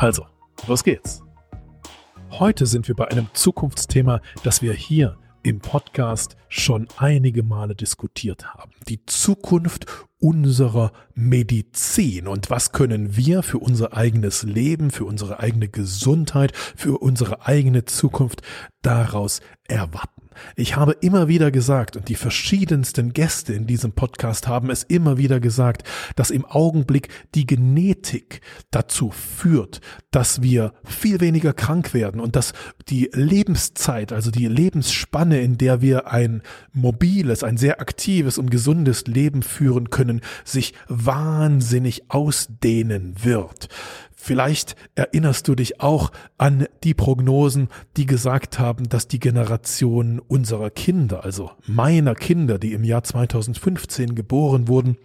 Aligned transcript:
Also, 0.00 0.24
los 0.66 0.82
geht's. 0.82 1.22
Heute 2.30 2.64
sind 2.64 2.88
wir 2.88 2.94
bei 2.94 3.08
einem 3.08 3.28
Zukunftsthema, 3.34 4.22
das 4.42 4.62
wir 4.62 4.72
hier 4.72 5.18
im 5.42 5.58
Podcast 5.60 6.38
schon 6.48 6.88
einige 6.96 7.42
Male 7.42 7.74
diskutiert 7.74 8.46
haben. 8.46 8.70
Die 8.88 9.04
Zukunft 9.04 9.84
unserer 10.20 10.92
Medizin 11.14 12.28
und 12.28 12.50
was 12.50 12.72
können 12.72 13.16
wir 13.16 13.42
für 13.42 13.58
unser 13.58 13.96
eigenes 13.96 14.42
Leben, 14.42 14.90
für 14.90 15.04
unsere 15.04 15.40
eigene 15.40 15.68
Gesundheit, 15.68 16.52
für 16.76 16.98
unsere 16.98 17.46
eigene 17.46 17.84
Zukunft 17.84 18.42
daraus 18.82 19.40
erwarten. 19.66 20.20
Ich 20.56 20.76
habe 20.76 20.92
immer 21.00 21.28
wieder 21.28 21.50
gesagt, 21.50 21.96
und 21.96 22.08
die 22.08 22.14
verschiedensten 22.14 23.12
Gäste 23.12 23.52
in 23.52 23.66
diesem 23.66 23.92
Podcast 23.92 24.48
haben 24.48 24.70
es 24.70 24.82
immer 24.82 25.18
wieder 25.18 25.40
gesagt, 25.40 25.84
dass 26.16 26.30
im 26.30 26.44
Augenblick 26.44 27.08
die 27.34 27.46
Genetik 27.46 28.40
dazu 28.70 29.10
führt, 29.10 29.80
dass 30.10 30.42
wir 30.42 30.72
viel 30.84 31.20
weniger 31.20 31.52
krank 31.52 31.94
werden 31.94 32.20
und 32.20 32.36
dass 32.36 32.52
die 32.88 33.10
Lebenszeit, 33.12 34.12
also 34.12 34.30
die 34.30 34.46
Lebensspanne, 34.46 35.40
in 35.40 35.58
der 35.58 35.80
wir 35.82 36.10
ein 36.10 36.42
mobiles, 36.72 37.44
ein 37.44 37.56
sehr 37.56 37.80
aktives 37.80 38.38
und 38.38 38.50
gesundes 38.50 39.06
Leben 39.06 39.42
führen 39.42 39.90
können, 39.90 40.09
sich 40.44 40.74
wahnsinnig 40.88 42.10
ausdehnen 42.10 43.14
wird. 43.22 43.68
Vielleicht 44.22 44.76
erinnerst 44.96 45.48
du 45.48 45.54
dich 45.54 45.80
auch 45.80 46.10
an 46.36 46.66
die 46.84 46.92
Prognosen, 46.92 47.68
die 47.96 48.04
gesagt 48.04 48.58
haben, 48.58 48.88
dass 48.88 49.08
die 49.08 49.18
Generation 49.20 50.18
unserer 50.18 50.68
Kinder, 50.68 51.24
also 51.24 51.52
meiner 51.66 52.14
Kinder, 52.14 52.58
die 52.58 52.74
im 52.74 52.84
Jahr 52.84 53.02
2015 53.02 54.14
geboren 54.14 54.68
wurden, 54.68 54.98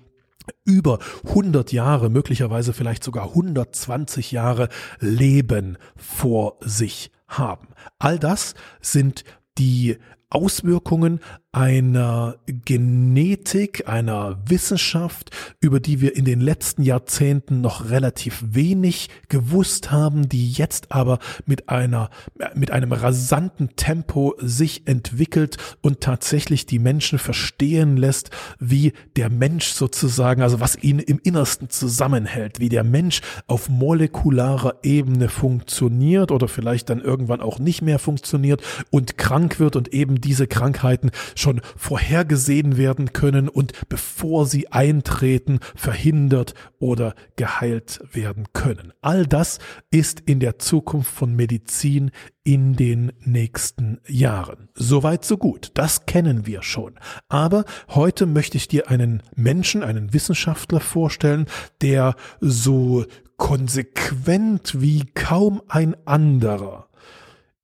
über 0.65 0.99
100 1.27 1.71
Jahre, 1.71 2.09
möglicherweise 2.09 2.73
vielleicht 2.73 3.03
sogar 3.03 3.29
120 3.29 4.31
Jahre 4.31 4.67
Leben 4.99 5.77
vor 5.95 6.57
sich 6.59 7.11
haben. 7.27 7.69
All 7.99 8.19
das 8.19 8.53
sind 8.81 9.23
die 9.57 9.97
Auswirkungen 10.29 11.21
einer 11.55 12.35
Genetik, 12.65 13.87
einer 13.87 14.37
Wissenschaft, 14.45 15.31
über 15.61 15.79
die 15.79 16.01
wir 16.01 16.13
in 16.17 16.25
den 16.25 16.41
letzten 16.41 16.83
Jahrzehnten 16.83 17.61
noch 17.61 17.89
relativ 17.89 18.43
wenig 18.45 19.09
gewusst 19.29 19.89
haben, 19.89 20.27
die 20.27 20.51
jetzt 20.51 20.91
aber 20.91 21.17
mit 21.45 21.69
einer, 21.69 22.09
mit 22.55 22.71
einem 22.71 22.91
rasanten 22.91 23.69
Tempo 23.77 24.35
sich 24.37 24.85
entwickelt 24.85 25.55
und 25.81 26.01
tatsächlich 26.01 26.65
die 26.65 26.77
Menschen 26.77 27.19
verstehen 27.19 27.95
lässt, 27.95 28.31
wie 28.59 28.91
der 29.15 29.29
Mensch 29.29 29.67
sozusagen, 29.67 30.41
also 30.41 30.59
was 30.59 30.75
ihn 30.83 30.99
im 30.99 31.21
Innersten 31.23 31.69
zusammenhält, 31.69 32.59
wie 32.59 32.69
der 32.69 32.83
Mensch 32.83 33.21
auf 33.47 33.69
molekularer 33.69 34.79
Ebene 34.83 35.29
funktioniert 35.29 36.31
oder 36.31 36.49
vielleicht 36.49 36.89
dann 36.89 36.99
irgendwann 36.99 37.39
auch 37.39 37.59
nicht 37.59 37.81
mehr 37.81 37.97
funktioniert 37.97 38.61
und 38.89 39.17
krank 39.17 39.57
wird 39.61 39.77
und 39.77 39.93
eben 39.93 40.19
diese 40.19 40.47
Krankheiten 40.47 41.11
schon 41.33 41.44
vorhergesehen 41.75 42.77
werden 42.77 43.13
können 43.13 43.49
und 43.49 43.73
bevor 43.89 44.45
sie 44.45 44.71
eintreten, 44.71 45.59
verhindert 45.75 46.53
oder 46.79 47.15
geheilt 47.35 48.01
werden 48.11 48.45
können. 48.53 48.93
All 49.01 49.25
das 49.25 49.59
ist 49.91 50.21
in 50.21 50.39
der 50.39 50.59
Zukunft 50.59 51.11
von 51.11 51.35
Medizin 51.35 52.11
in 52.43 52.75
den 52.75 53.11
nächsten 53.21 53.99
Jahren. 54.07 54.69
Soweit, 54.75 55.25
so 55.25 55.37
gut. 55.37 55.71
Das 55.73 56.05
kennen 56.05 56.45
wir 56.45 56.61
schon. 56.61 56.93
Aber 57.27 57.65
heute 57.89 58.25
möchte 58.25 58.57
ich 58.57 58.67
dir 58.67 58.89
einen 58.89 59.23
Menschen, 59.35 59.83
einen 59.83 60.13
Wissenschaftler 60.13 60.79
vorstellen, 60.79 61.47
der 61.81 62.15
so 62.39 63.05
konsequent 63.37 64.79
wie 64.81 65.05
kaum 65.13 65.61
ein 65.67 65.95
anderer 66.05 66.87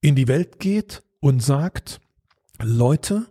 in 0.00 0.14
die 0.14 0.28
Welt 0.28 0.58
geht 0.58 1.02
und 1.20 1.42
sagt, 1.42 2.00
Leute, 2.60 3.26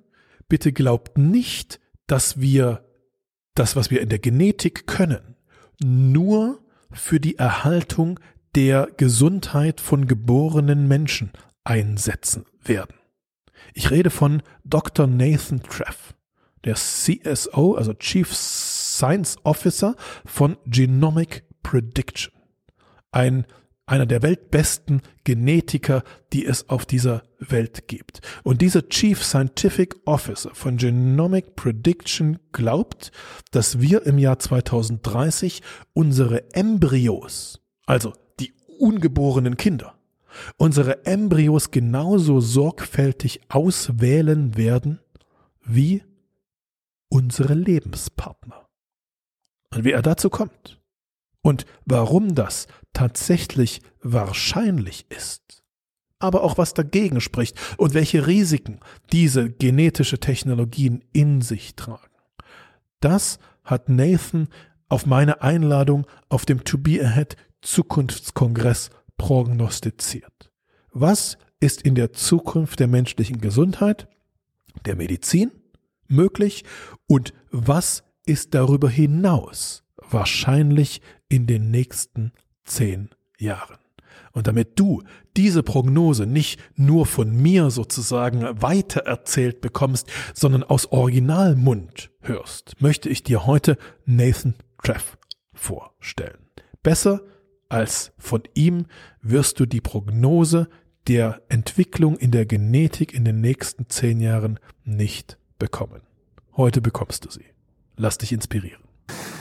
bitte 0.51 0.73
glaubt 0.73 1.17
nicht, 1.17 1.79
dass 2.07 2.41
wir 2.41 2.83
das, 3.55 3.77
was 3.77 3.89
wir 3.89 4.01
in 4.01 4.09
der 4.09 4.19
Genetik 4.19 4.85
können, 4.85 5.37
nur 5.81 6.59
für 6.91 7.21
die 7.21 7.37
Erhaltung 7.37 8.19
der 8.53 8.89
Gesundheit 8.97 9.79
von 9.79 10.07
geborenen 10.07 10.89
Menschen 10.89 11.31
einsetzen 11.63 12.43
werden. 12.61 12.97
Ich 13.73 13.91
rede 13.91 14.09
von 14.09 14.43
Dr. 14.65 15.07
Nathan 15.07 15.63
Treff, 15.63 16.15
der 16.65 16.75
CSO, 16.75 17.75
also 17.75 17.93
Chief 17.93 18.35
Science 18.35 19.37
Officer 19.45 19.95
von 20.25 20.57
Genomic 20.65 21.45
Prediction. 21.63 22.33
Ein 23.13 23.45
einer 23.91 24.05
der 24.05 24.21
weltbesten 24.21 25.01
Genetiker, 25.25 26.03
die 26.31 26.45
es 26.45 26.69
auf 26.69 26.85
dieser 26.85 27.23
Welt 27.39 27.89
gibt. 27.89 28.21
Und 28.43 28.61
dieser 28.61 28.87
Chief 28.87 29.21
Scientific 29.21 29.95
Officer 30.05 30.55
von 30.55 30.77
Genomic 30.77 31.57
Prediction 31.57 32.39
glaubt, 32.53 33.11
dass 33.51 33.81
wir 33.81 34.05
im 34.05 34.17
Jahr 34.17 34.39
2030 34.39 35.61
unsere 35.93 36.53
Embryos, 36.53 37.59
also 37.85 38.13
die 38.39 38.53
ungeborenen 38.79 39.57
Kinder, 39.57 39.95
unsere 40.55 41.05
Embryos 41.05 41.71
genauso 41.71 42.39
sorgfältig 42.39 43.41
auswählen 43.49 44.55
werden 44.55 45.01
wie 45.65 46.01
unsere 47.09 47.55
Lebenspartner. 47.55 48.65
Und 49.73 49.83
wie 49.83 49.91
er 49.91 50.01
dazu 50.01 50.29
kommt 50.29 50.80
und 51.41 51.65
warum 51.85 52.35
das 52.35 52.67
tatsächlich 52.93 53.81
wahrscheinlich 54.01 55.05
ist, 55.09 55.63
aber 56.19 56.43
auch 56.43 56.57
was 56.57 56.73
dagegen 56.73 57.21
spricht 57.21 57.59
und 57.77 57.93
welche 57.93 58.27
Risiken 58.27 58.79
diese 59.11 59.49
genetische 59.49 60.19
Technologien 60.19 61.03
in 61.13 61.41
sich 61.41 61.75
tragen. 61.75 62.11
Das 62.99 63.39
hat 63.63 63.89
Nathan 63.89 64.47
auf 64.89 65.05
meine 65.05 65.41
Einladung 65.41 66.05
auf 66.29 66.45
dem 66.45 66.63
To 66.63 66.77
Be 66.77 66.99
Ahead 67.03 67.35
Zukunftskongress 67.61 68.89
prognostiziert. 69.17 70.51
Was 70.91 71.37
ist 71.59 71.83
in 71.83 71.95
der 71.95 72.11
Zukunft 72.11 72.79
der 72.79 72.87
menschlichen 72.87 73.39
Gesundheit, 73.39 74.07
der 74.85 74.95
Medizin 74.95 75.51
möglich 76.07 76.65
und 77.07 77.33
was 77.51 78.03
ist 78.25 78.53
darüber 78.53 78.89
hinaus 78.89 79.83
wahrscheinlich 80.09 81.01
in 81.31 81.47
den 81.47 81.71
nächsten 81.71 82.33
zehn 82.65 83.09
Jahren. 83.39 83.77
Und 84.33 84.47
damit 84.47 84.77
du 84.77 85.01
diese 85.37 85.63
Prognose 85.63 86.25
nicht 86.25 86.59
nur 86.75 87.05
von 87.05 87.33
mir 87.33 87.69
sozusagen 87.71 88.41
weitererzählt 88.61 89.61
bekommst, 89.61 90.07
sondern 90.33 90.63
aus 90.63 90.87
Originalmund 90.91 92.11
hörst, 92.19 92.81
möchte 92.81 93.07
ich 93.07 93.23
dir 93.23 93.45
heute 93.45 93.77
Nathan 94.05 94.55
Treff 94.83 95.17
vorstellen. 95.53 96.37
Besser 96.83 97.21
als 97.69 98.11
von 98.17 98.43
ihm 98.53 98.87
wirst 99.21 99.59
du 99.59 99.65
die 99.65 99.81
Prognose 99.81 100.67
der 101.07 101.41
Entwicklung 101.47 102.17
in 102.17 102.31
der 102.31 102.45
Genetik 102.45 103.13
in 103.13 103.23
den 103.23 103.39
nächsten 103.39 103.87
zehn 103.89 104.19
Jahren 104.19 104.59
nicht 104.83 105.37
bekommen. 105.57 106.01
Heute 106.57 106.81
bekommst 106.81 107.25
du 107.25 107.31
sie. 107.31 107.45
Lass 107.95 108.17
dich 108.17 108.33
inspirieren. 108.33 108.90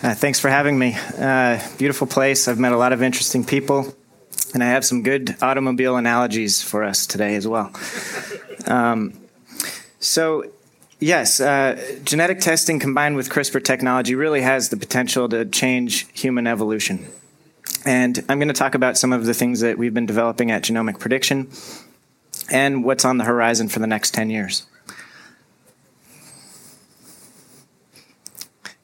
Uh, 0.03 0.15
thanks 0.15 0.41
for 0.41 0.49
having 0.49 0.79
me. 0.79 0.97
Uh, 1.19 1.61
beautiful 1.77 2.07
place. 2.07 2.49
I've 2.49 2.59
met 2.59 2.73
a 2.73 2.77
lot 2.77 2.93
of 2.93 3.03
interesting 3.03 3.45
people, 3.45 3.95
and 4.55 4.63
I 4.63 4.69
have 4.69 4.85
some 4.85 5.03
good 5.03 5.37
automobile 5.43 5.97
analogies 5.97 6.63
for 6.63 6.85
us 6.85 7.07
today 7.07 7.35
as 7.35 7.47
well. 7.47 7.71
Um, 8.67 9.13
so, 9.99 10.45
yes, 10.99 11.41
uh, 11.41 11.99
genetic 12.05 12.41
testing 12.41 12.79
combined 12.79 13.17
with 13.17 13.29
CRISPR 13.29 13.63
technology 13.63 14.15
really 14.15 14.41
has 14.41 14.71
the 14.71 14.77
potential 14.77 15.29
to 15.29 15.45
change 15.45 16.07
human 16.19 16.47
evolution. 16.47 17.07
And 17.85 18.25
I'm 18.29 18.39
going 18.39 18.49
to 18.49 18.55
talk 18.55 18.75
about 18.75 18.99
some 18.99 19.13
of 19.13 19.27
the 19.27 19.35
things 19.35 19.61
that 19.61 19.79
we've 19.79 19.95
been 19.95 20.07
developing 20.07 20.51
at 20.51 20.63
Genomic 20.63 20.99
Prediction 20.99 21.51
and 22.51 22.85
what's 22.85 23.05
on 23.05 23.19
the 23.19 23.25
horizon 23.25 23.69
for 23.69 23.79
the 23.79 23.87
next 23.87 24.13
10 24.13 24.31
years. 24.31 24.67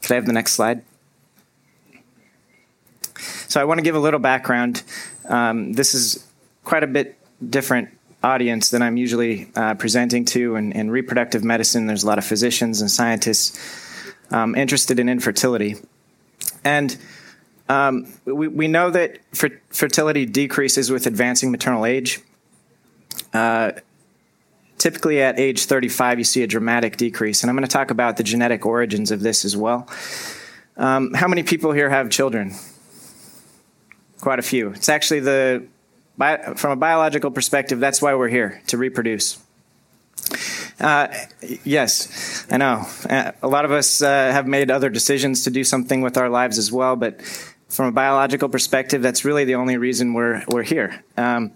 Could 0.07 0.13
I 0.13 0.15
have 0.19 0.27
the 0.27 0.33
next 0.33 0.53
slide? 0.53 0.83
So 3.49 3.61
I 3.61 3.65
want 3.65 3.79
to 3.79 3.83
give 3.83 3.97
a 3.97 3.99
little 3.99 4.21
background. 4.21 4.85
Um, 5.29 5.73
this 5.73 5.95
is 5.95 6.25
quite 6.63 6.85
a 6.85 6.87
bit 6.87 7.19
different 7.51 7.89
audience 8.23 8.71
than 8.71 8.83
I'm 8.83 8.97
usually 8.97 9.51
uh, 9.57 9.75
presenting 9.75 10.25
to. 10.27 10.55
In, 10.55 10.71
in, 10.71 10.93
reproductive 10.93 11.43
medicine, 11.43 11.89
there's 11.89 12.05
a 12.05 12.07
lot 12.07 12.19
of 12.19 12.25
physicians 12.25 12.81
and 12.81 12.89
scientists 12.89 13.59
um, 14.31 14.55
interested 14.55 15.01
in 15.01 15.09
infertility. 15.09 15.75
And 16.63 16.97
um, 17.69 18.07
we, 18.27 18.47
we 18.47 18.69
know 18.69 18.91
that 18.91 19.19
fertility 19.33 20.25
decreases 20.25 20.89
with 20.89 21.09
advancing 21.09 21.51
maternal 21.51 21.85
age. 21.85 22.21
Uh, 23.35 23.73
typically 24.79 25.23
at 25.23 25.39
age 25.39 25.65
35, 25.65 26.19
you 26.19 26.25
see 26.25 26.43
a 26.43 26.47
dramatic 26.47 26.97
decrease. 26.97 27.43
And 27.43 27.51
I'm 27.51 27.57
going 27.57 27.67
to 27.67 27.73
talk 27.73 27.91
about 27.91 28.17
the 28.17 28.23
genetic 28.23 28.67
origins 28.67 29.11
of 29.11 29.21
this 29.21 29.45
as 29.45 29.57
well. 29.57 29.89
Um, 30.77 31.15
how 31.15 31.29
many 31.29 31.43
people 31.43 31.73
here 31.73 31.89
have 31.89 32.11
children? 32.11 32.55
Quite 34.21 34.39
a 34.39 34.43
few. 34.43 34.71
It's 34.71 34.89
actually 34.89 35.21
the, 35.21 35.67
from 36.57 36.71
a 36.71 36.77
biological 36.77 37.31
perspective, 37.31 37.81
that's 37.81 38.03
why 38.03 38.15
we're 38.15 38.29
here, 38.29 38.63
to 38.69 38.79
reproduce. 38.79 39.43
Uh, 40.79 41.09
yes, 41.65 42.47
I 42.51 42.59
know. 42.59 42.87
Uh, 43.09 43.33
a 43.43 43.49
lot 43.49 43.65
of 43.65 43.73
us 43.73 44.03
uh, 44.03 44.09
have 44.09 44.47
made 44.47 44.71
other 44.71 44.91
decisions 44.91 45.45
to 45.45 45.51
do 45.51 45.65
something 45.65 46.03
with 46.03 46.19
our 46.19 46.29
lives 46.29 46.59
as 46.59 46.71
well, 46.71 46.97
but 46.97 47.21
from 47.69 47.87
a 47.87 47.93
biological 47.93 48.49
perspective, 48.49 49.03
that's 49.03 49.25
really 49.25 49.45
the 49.45 49.57
only 49.57 49.77
reason 49.77 50.15
we're 50.15 50.45
we're 50.49 50.63
here. 50.63 51.03
Um, 51.17 51.53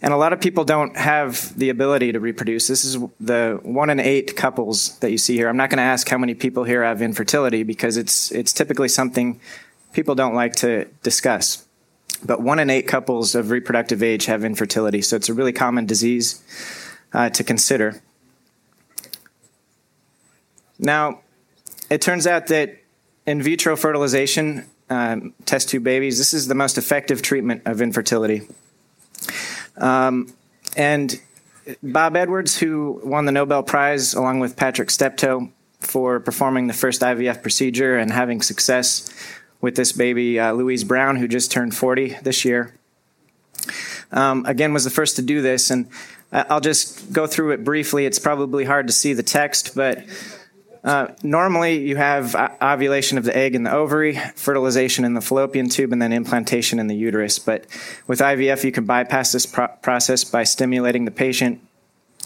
and 0.00 0.12
a 0.12 0.16
lot 0.16 0.32
of 0.32 0.40
people 0.40 0.64
don't 0.64 0.96
have 0.96 1.56
the 1.56 1.68
ability 1.68 2.12
to 2.12 2.20
reproduce. 2.20 2.66
This 2.66 2.84
is 2.84 2.98
the 3.20 3.60
one 3.62 3.88
in 3.88 4.00
eight 4.00 4.36
couples 4.36 4.98
that 4.98 5.12
you 5.12 5.18
see 5.18 5.36
here. 5.36 5.48
I'm 5.48 5.56
not 5.56 5.70
going 5.70 5.78
to 5.78 5.84
ask 5.84 6.08
how 6.08 6.18
many 6.18 6.34
people 6.34 6.64
here 6.64 6.82
have 6.82 7.00
infertility 7.00 7.62
because 7.62 7.96
it's 7.96 8.32
it's 8.32 8.52
typically 8.52 8.88
something 8.88 9.40
people 9.92 10.14
don't 10.14 10.34
like 10.34 10.54
to 10.56 10.86
discuss. 11.02 11.64
But 12.24 12.40
one 12.40 12.58
in 12.58 12.70
eight 12.70 12.88
couples 12.88 13.34
of 13.34 13.50
reproductive 13.50 14.02
age 14.02 14.26
have 14.26 14.44
infertility, 14.44 15.02
so 15.02 15.16
it's 15.16 15.28
a 15.28 15.34
really 15.34 15.52
common 15.52 15.86
disease 15.86 16.42
uh, 17.12 17.30
to 17.30 17.44
consider. 17.44 18.00
Now, 20.78 21.20
it 21.90 22.00
turns 22.00 22.26
out 22.26 22.48
that 22.48 22.78
in 23.26 23.42
vitro 23.42 23.76
fertilization 23.76 24.66
um, 24.92 25.32
test 25.46 25.70
tube 25.70 25.84
babies. 25.84 26.18
This 26.18 26.34
is 26.34 26.46
the 26.46 26.54
most 26.54 26.76
effective 26.76 27.22
treatment 27.22 27.62
of 27.64 27.80
infertility. 27.80 28.42
Um, 29.78 30.32
and 30.76 31.18
Bob 31.82 32.14
Edwards, 32.14 32.58
who 32.58 33.00
won 33.02 33.24
the 33.24 33.32
Nobel 33.32 33.62
Prize 33.62 34.12
along 34.12 34.40
with 34.40 34.56
Patrick 34.56 34.90
Steptoe 34.90 35.50
for 35.80 36.20
performing 36.20 36.66
the 36.66 36.74
first 36.74 37.00
IVF 37.00 37.40
procedure 37.40 37.96
and 37.96 38.12
having 38.12 38.42
success 38.42 39.10
with 39.62 39.76
this 39.76 39.92
baby, 39.92 40.38
uh, 40.38 40.52
Louise 40.52 40.84
Brown, 40.84 41.16
who 41.16 41.26
just 41.26 41.50
turned 41.50 41.74
40 41.74 42.18
this 42.22 42.44
year, 42.44 42.74
um, 44.10 44.44
again 44.44 44.74
was 44.74 44.84
the 44.84 44.90
first 44.90 45.16
to 45.16 45.22
do 45.22 45.40
this. 45.40 45.70
And 45.70 45.88
I'll 46.32 46.60
just 46.60 47.12
go 47.12 47.26
through 47.26 47.52
it 47.52 47.64
briefly. 47.64 48.04
It's 48.04 48.18
probably 48.18 48.64
hard 48.64 48.88
to 48.88 48.92
see 48.92 49.14
the 49.14 49.22
text, 49.22 49.74
but 49.74 50.04
uh, 50.84 51.08
normally, 51.22 51.78
you 51.78 51.96
have 51.96 52.34
ovulation 52.60 53.16
of 53.16 53.24
the 53.24 53.36
egg 53.36 53.54
in 53.54 53.62
the 53.62 53.72
ovary, 53.72 54.18
fertilization 54.34 55.04
in 55.04 55.14
the 55.14 55.20
fallopian 55.20 55.68
tube, 55.68 55.92
and 55.92 56.02
then 56.02 56.12
implantation 56.12 56.80
in 56.80 56.88
the 56.88 56.96
uterus. 56.96 57.38
But 57.38 57.66
with 58.08 58.18
IVF, 58.18 58.64
you 58.64 58.72
can 58.72 58.84
bypass 58.84 59.30
this 59.30 59.46
pro- 59.46 59.68
process 59.68 60.24
by 60.24 60.42
stimulating 60.42 61.04
the 61.04 61.12
patient, 61.12 61.60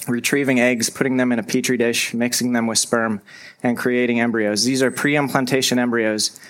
retrieving 0.08 0.58
eggs, 0.58 0.88
putting 0.88 1.18
them 1.18 1.32
in 1.32 1.38
a 1.38 1.42
petri 1.42 1.76
dish, 1.76 2.14
mixing 2.14 2.54
them 2.54 2.66
with 2.66 2.78
sperm, 2.78 3.20
and 3.62 3.76
creating 3.76 4.20
embryos. 4.20 4.64
These 4.64 4.82
are 4.82 4.90
pre 4.90 5.16
implantation 5.16 5.78
embryos 5.78 6.40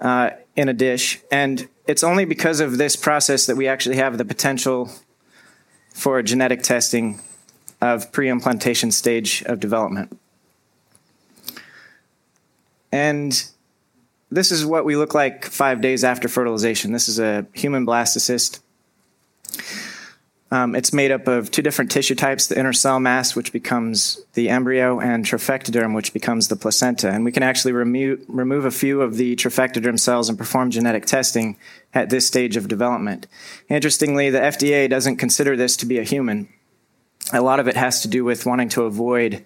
uh, 0.00 0.30
in 0.56 0.70
a 0.70 0.74
dish. 0.74 1.20
And 1.30 1.68
it's 1.86 2.02
only 2.02 2.24
because 2.24 2.60
of 2.60 2.78
this 2.78 2.96
process 2.96 3.44
that 3.44 3.58
we 3.58 3.68
actually 3.68 3.96
have 3.96 4.16
the 4.16 4.24
potential 4.24 4.90
for 5.92 6.22
genetic 6.22 6.62
testing 6.62 7.20
of 7.82 8.10
pre 8.10 8.30
implantation 8.30 8.90
stage 8.90 9.42
of 9.44 9.60
development. 9.60 10.18
And 12.92 13.42
this 14.30 14.52
is 14.52 14.64
what 14.64 14.84
we 14.84 14.96
look 14.96 15.14
like 15.14 15.46
five 15.46 15.80
days 15.80 16.04
after 16.04 16.28
fertilization. 16.28 16.92
This 16.92 17.08
is 17.08 17.18
a 17.18 17.46
human 17.52 17.86
blastocyst. 17.86 18.60
Um, 20.52 20.74
it's 20.74 20.92
made 20.92 21.10
up 21.10 21.28
of 21.28 21.50
two 21.50 21.62
different 21.62 21.90
tissue 21.90 22.14
types 22.14 22.46
the 22.46 22.58
inner 22.58 22.74
cell 22.74 23.00
mass, 23.00 23.34
which 23.34 23.52
becomes 23.52 24.20
the 24.34 24.50
embryo, 24.50 25.00
and 25.00 25.24
trophectoderm, 25.24 25.94
which 25.94 26.12
becomes 26.12 26.48
the 26.48 26.56
placenta. 26.56 27.10
And 27.10 27.24
we 27.24 27.32
can 27.32 27.42
actually 27.42 27.72
remo- 27.72 28.18
remove 28.28 28.66
a 28.66 28.70
few 28.70 29.00
of 29.00 29.16
the 29.16 29.34
trophectoderm 29.34 29.98
cells 29.98 30.28
and 30.28 30.36
perform 30.36 30.70
genetic 30.70 31.06
testing 31.06 31.56
at 31.94 32.10
this 32.10 32.26
stage 32.26 32.58
of 32.58 32.68
development. 32.68 33.26
Interestingly, 33.70 34.28
the 34.28 34.40
FDA 34.40 34.90
doesn't 34.90 35.16
consider 35.16 35.56
this 35.56 35.74
to 35.78 35.86
be 35.86 35.98
a 35.98 36.04
human. 36.04 36.48
A 37.32 37.40
lot 37.40 37.60
of 37.60 37.68
it 37.68 37.76
has 37.76 38.02
to 38.02 38.08
do 38.08 38.24
with 38.24 38.46
wanting 38.46 38.68
to 38.70 38.82
avoid 38.82 39.44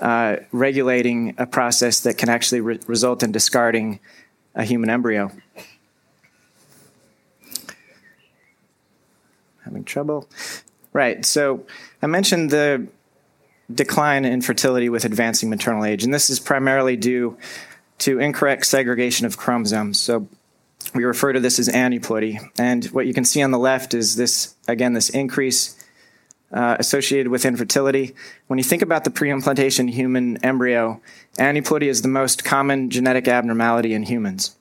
uh, 0.00 0.36
regulating 0.50 1.34
a 1.38 1.46
process 1.46 2.00
that 2.00 2.18
can 2.18 2.28
actually 2.28 2.60
re- 2.60 2.80
result 2.86 3.22
in 3.22 3.32
discarding 3.32 4.00
a 4.54 4.64
human 4.64 4.90
embryo. 4.90 5.30
Having 9.64 9.84
trouble? 9.84 10.28
Right, 10.92 11.24
so 11.24 11.64
I 12.02 12.06
mentioned 12.06 12.50
the 12.50 12.86
decline 13.72 14.24
in 14.24 14.42
fertility 14.42 14.88
with 14.88 15.04
advancing 15.04 15.48
maternal 15.48 15.84
age, 15.84 16.04
and 16.04 16.12
this 16.12 16.28
is 16.28 16.40
primarily 16.40 16.96
due 16.96 17.38
to 17.98 18.18
incorrect 18.18 18.66
segregation 18.66 19.24
of 19.26 19.38
chromosomes. 19.38 20.00
So 20.00 20.28
we 20.94 21.04
refer 21.04 21.32
to 21.32 21.40
this 21.40 21.58
as 21.58 21.68
aneuploidy. 21.68 22.40
And 22.58 22.84
what 22.86 23.06
you 23.06 23.14
can 23.14 23.24
see 23.24 23.42
on 23.42 23.52
the 23.52 23.58
left 23.58 23.94
is 23.94 24.16
this, 24.16 24.54
again, 24.66 24.92
this 24.92 25.08
increase 25.08 25.81
uh, 26.52 26.76
associated 26.78 27.30
with 27.30 27.44
infertility. 27.44 28.14
When 28.46 28.58
you 28.58 28.64
think 28.64 28.82
about 28.82 29.04
the 29.04 29.10
pre-implantation 29.10 29.88
human 29.88 30.42
embryo, 30.44 31.00
aneuploidy 31.38 31.86
is 31.86 32.02
the 32.02 32.08
most 32.08 32.44
common 32.44 32.90
genetic 32.90 33.26
abnormality 33.28 33.94
in 33.94 34.02
humans. 34.02 34.56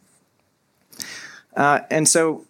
Uh, 1.56 1.82
and 1.90 2.08
so 2.08 2.46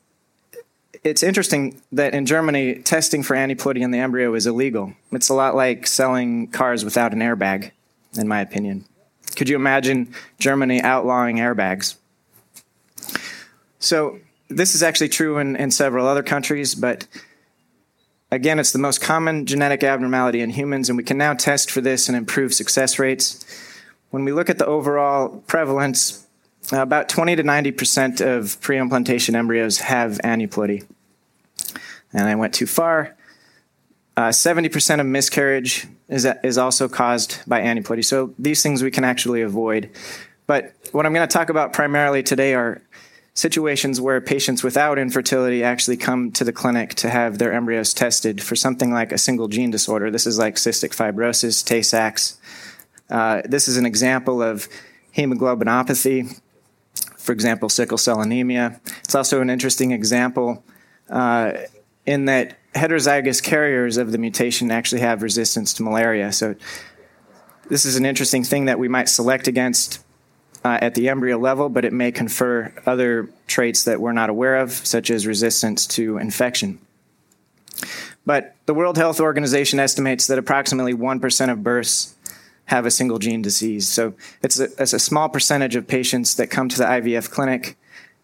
it's 1.03 1.23
interesting 1.23 1.81
that 1.91 2.13
in 2.13 2.25
Germany, 2.25 2.75
testing 2.75 3.23
for 3.23 3.35
aneuploidy 3.35 3.81
in 3.81 3.91
the 3.91 3.97
embryo 3.97 4.33
is 4.35 4.45
illegal. 4.45 4.93
It's 5.11 5.29
a 5.29 5.33
lot 5.33 5.55
like 5.55 5.87
selling 5.87 6.47
cars 6.47 6.85
without 6.85 7.13
an 7.13 7.19
airbag, 7.19 7.71
in 8.17 8.27
my 8.27 8.41
opinion. 8.41 8.85
Could 9.35 9.49
you 9.49 9.55
imagine 9.55 10.13
Germany 10.39 10.81
outlawing 10.81 11.37
airbags? 11.37 11.95
So, 13.79 14.19
this 14.49 14.75
is 14.75 14.83
actually 14.83 15.09
true 15.09 15.37
in, 15.37 15.55
in 15.55 15.71
several 15.71 16.05
other 16.05 16.21
countries, 16.21 16.75
but 16.75 17.07
Again, 18.33 18.59
it's 18.59 18.71
the 18.71 18.79
most 18.79 19.01
common 19.01 19.45
genetic 19.45 19.83
abnormality 19.83 20.39
in 20.39 20.51
humans, 20.51 20.87
and 20.87 20.95
we 20.95 21.03
can 21.03 21.17
now 21.17 21.33
test 21.33 21.69
for 21.69 21.81
this 21.81 22.07
and 22.07 22.17
improve 22.17 22.53
success 22.53 22.97
rates. 22.97 23.45
When 24.11 24.23
we 24.23 24.31
look 24.31 24.49
at 24.49 24.57
the 24.57 24.65
overall 24.65 25.43
prevalence, 25.47 26.25
about 26.71 27.09
20 27.09 27.35
to 27.35 27.43
90% 27.43 28.21
of 28.25 28.59
pre 28.61 28.77
implantation 28.77 29.35
embryos 29.35 29.79
have 29.79 30.17
aneuploidy. 30.23 30.85
And 32.13 32.29
I 32.29 32.35
went 32.35 32.53
too 32.53 32.67
far. 32.67 33.17
Uh, 34.15 34.29
70% 34.29 35.01
of 35.01 35.05
miscarriage 35.05 35.87
is, 36.07 36.25
is 36.41 36.57
also 36.57 36.87
caused 36.87 37.39
by 37.47 37.61
aneuploidy. 37.61 38.05
So 38.05 38.33
these 38.39 38.63
things 38.63 38.81
we 38.81 38.91
can 38.91 39.03
actually 39.03 39.41
avoid. 39.41 39.89
But 40.47 40.73
what 40.93 41.05
I'm 41.05 41.13
going 41.13 41.27
to 41.27 41.31
talk 41.31 41.49
about 41.49 41.73
primarily 41.73 42.23
today 42.23 42.53
are 42.53 42.81
situations 43.33 44.01
where 44.01 44.19
patients 44.19 44.63
without 44.63 44.99
infertility 44.99 45.63
actually 45.63 45.97
come 45.97 46.31
to 46.31 46.43
the 46.43 46.51
clinic 46.51 46.93
to 46.95 47.09
have 47.09 47.37
their 47.37 47.53
embryos 47.53 47.93
tested 47.93 48.41
for 48.41 48.55
something 48.55 48.91
like 48.91 49.11
a 49.11 49.17
single 49.17 49.47
gene 49.47 49.71
disorder. 49.71 50.11
This 50.11 50.27
is 50.27 50.37
like 50.37 50.55
cystic 50.55 50.95
fibrosis, 50.95 51.65
Tay 51.65 51.81
Sachs. 51.81 52.39
Uh, 53.09 53.41
this 53.45 53.67
is 53.67 53.77
an 53.77 53.85
example 53.85 54.41
of 54.41 54.67
hemoglobinopathy, 55.15 56.41
for 57.17 57.31
example, 57.31 57.69
sickle 57.69 57.97
cell 57.97 58.21
anemia. 58.21 58.81
It's 59.03 59.15
also 59.15 59.41
an 59.41 59.49
interesting 59.49 59.91
example 59.91 60.63
uh, 61.09 61.53
in 62.05 62.25
that 62.25 62.57
heterozygous 62.73 63.43
carriers 63.43 63.97
of 63.97 64.11
the 64.11 64.17
mutation 64.17 64.71
actually 64.71 65.01
have 65.01 65.21
resistance 65.21 65.73
to 65.75 65.83
malaria. 65.83 66.31
So, 66.31 66.55
this 67.69 67.85
is 67.85 67.95
an 67.95 68.05
interesting 68.05 68.43
thing 68.43 68.65
that 68.65 68.79
we 68.79 68.89
might 68.89 69.07
select 69.07 69.47
against 69.47 70.03
uh, 70.63 70.77
at 70.81 70.95
the 70.95 71.09
embryo 71.09 71.37
level, 71.37 71.69
but 71.69 71.85
it 71.85 71.93
may 71.93 72.11
confer 72.11 72.71
other 72.85 73.29
traits 73.47 73.83
that 73.83 73.99
we're 73.99 74.11
not 74.11 74.29
aware 74.29 74.57
of, 74.57 74.71
such 74.71 75.09
as 75.09 75.25
resistance 75.25 75.85
to 75.87 76.17
infection. 76.17 76.79
But 78.25 78.55
the 78.65 78.73
World 78.73 78.97
Health 78.97 79.19
Organization 79.19 79.79
estimates 79.79 80.27
that 80.27 80.37
approximately 80.37 80.93
1% 80.93 81.51
of 81.51 81.63
births 81.63 82.15
have 82.65 82.85
a 82.85 82.91
single 82.91 83.19
gene 83.19 83.41
disease. 83.41 83.87
So 83.87 84.13
it's 84.41 84.59
a, 84.59 84.65
it's 84.81 84.93
a 84.93 84.99
small 84.99 85.29
percentage 85.29 85.75
of 85.75 85.87
patients 85.87 86.35
that 86.35 86.47
come 86.47 86.69
to 86.69 86.77
the 86.77 86.85
IVF 86.85 87.29
clinic. 87.31 87.77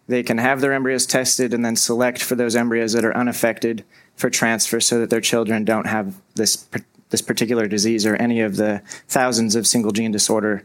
They 0.06 0.22
can 0.22 0.38
have 0.38 0.60
their 0.60 0.72
embryos 0.72 1.04
tested 1.04 1.52
and 1.52 1.64
then 1.64 1.76
select 1.76 2.22
for 2.22 2.34
those 2.34 2.56
embryos 2.56 2.92
that 2.92 3.04
are 3.04 3.16
unaffected 3.16 3.84
for 4.16 4.30
transfer 4.30 4.80
so 4.80 5.00
that 5.00 5.10
their 5.10 5.20
children 5.20 5.64
don't 5.64 5.86
have 5.86 6.14
this, 6.34 6.66
this 7.10 7.20
particular 7.20 7.66
disease 7.66 8.06
or 8.06 8.16
any 8.16 8.40
of 8.40 8.56
the 8.56 8.80
thousands 9.08 9.54
of 9.54 9.66
single 9.66 9.92
gene 9.92 10.12
disorder 10.12 10.64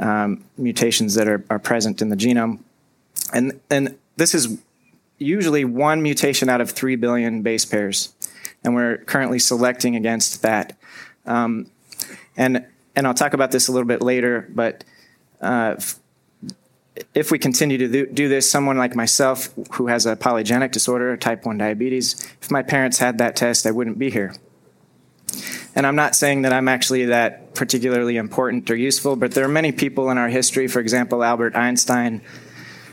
um, 0.00 0.44
mutations 0.56 1.14
that 1.14 1.28
are, 1.28 1.44
are 1.50 1.58
present 1.58 2.02
in 2.02 2.08
the 2.08 2.16
genome. 2.16 2.60
And, 3.32 3.60
and 3.70 3.96
this 4.16 4.34
is 4.34 4.58
usually 5.18 5.64
one 5.64 6.02
mutation 6.02 6.48
out 6.48 6.60
of 6.60 6.70
3 6.70 6.96
billion 6.96 7.42
base 7.42 7.64
pairs. 7.64 8.12
And 8.64 8.74
we're 8.74 8.98
currently 8.98 9.38
selecting 9.38 9.94
against 9.94 10.42
that. 10.42 10.76
Um, 11.26 11.70
and, 12.36 12.66
and 12.96 13.06
I'll 13.06 13.14
talk 13.14 13.34
about 13.34 13.52
this 13.52 13.68
a 13.68 13.72
little 13.72 13.86
bit 13.86 14.02
later, 14.02 14.48
but 14.50 14.84
uh, 15.40 15.76
if 17.14 17.30
we 17.30 17.38
continue 17.38 17.78
to 17.78 18.06
do 18.06 18.28
this, 18.28 18.50
someone 18.50 18.76
like 18.76 18.94
myself 18.94 19.50
who 19.72 19.86
has 19.86 20.06
a 20.06 20.16
polygenic 20.16 20.72
disorder, 20.72 21.16
type 21.16 21.44
1 21.44 21.58
diabetes, 21.58 22.26
if 22.42 22.50
my 22.50 22.62
parents 22.62 22.98
had 22.98 23.18
that 23.18 23.36
test, 23.36 23.66
I 23.66 23.70
wouldn't 23.70 23.98
be 23.98 24.10
here. 24.10 24.34
And 25.74 25.86
I'm 25.86 25.96
not 25.96 26.16
saying 26.16 26.42
that 26.42 26.52
I'm 26.52 26.68
actually 26.68 27.06
that 27.06 27.39
particularly 27.54 28.16
important 28.16 28.70
or 28.70 28.76
useful, 28.76 29.16
but 29.16 29.32
there 29.32 29.44
are 29.44 29.48
many 29.48 29.72
people 29.72 30.10
in 30.10 30.18
our 30.18 30.28
history, 30.28 30.68
for 30.68 30.80
example, 30.80 31.22
Albert 31.22 31.56
Einstein, 31.56 32.22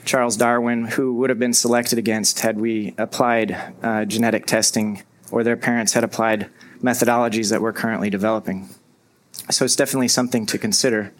Charles 0.05 0.37
Darwin, 0.37 0.85
who 0.85 1.13
would 1.15 1.29
have 1.29 1.39
been 1.39 1.53
selected 1.53 1.99
against 1.99 2.39
had 2.39 2.59
we 2.59 2.93
applied 2.97 3.55
uh, 3.83 4.05
genetic 4.05 4.45
testing 4.45 5.03
or 5.31 5.43
their 5.43 5.57
parents 5.57 5.93
had 5.93 6.03
applied 6.03 6.49
methodologies 6.81 7.49
that 7.49 7.61
we're 7.61 7.73
currently 7.73 8.09
developing. 8.09 8.69
So 9.49 9.65
it's 9.65 9.75
definitely 9.75 10.07
something 10.07 10.45
to 10.47 10.57
consider. 10.57 11.13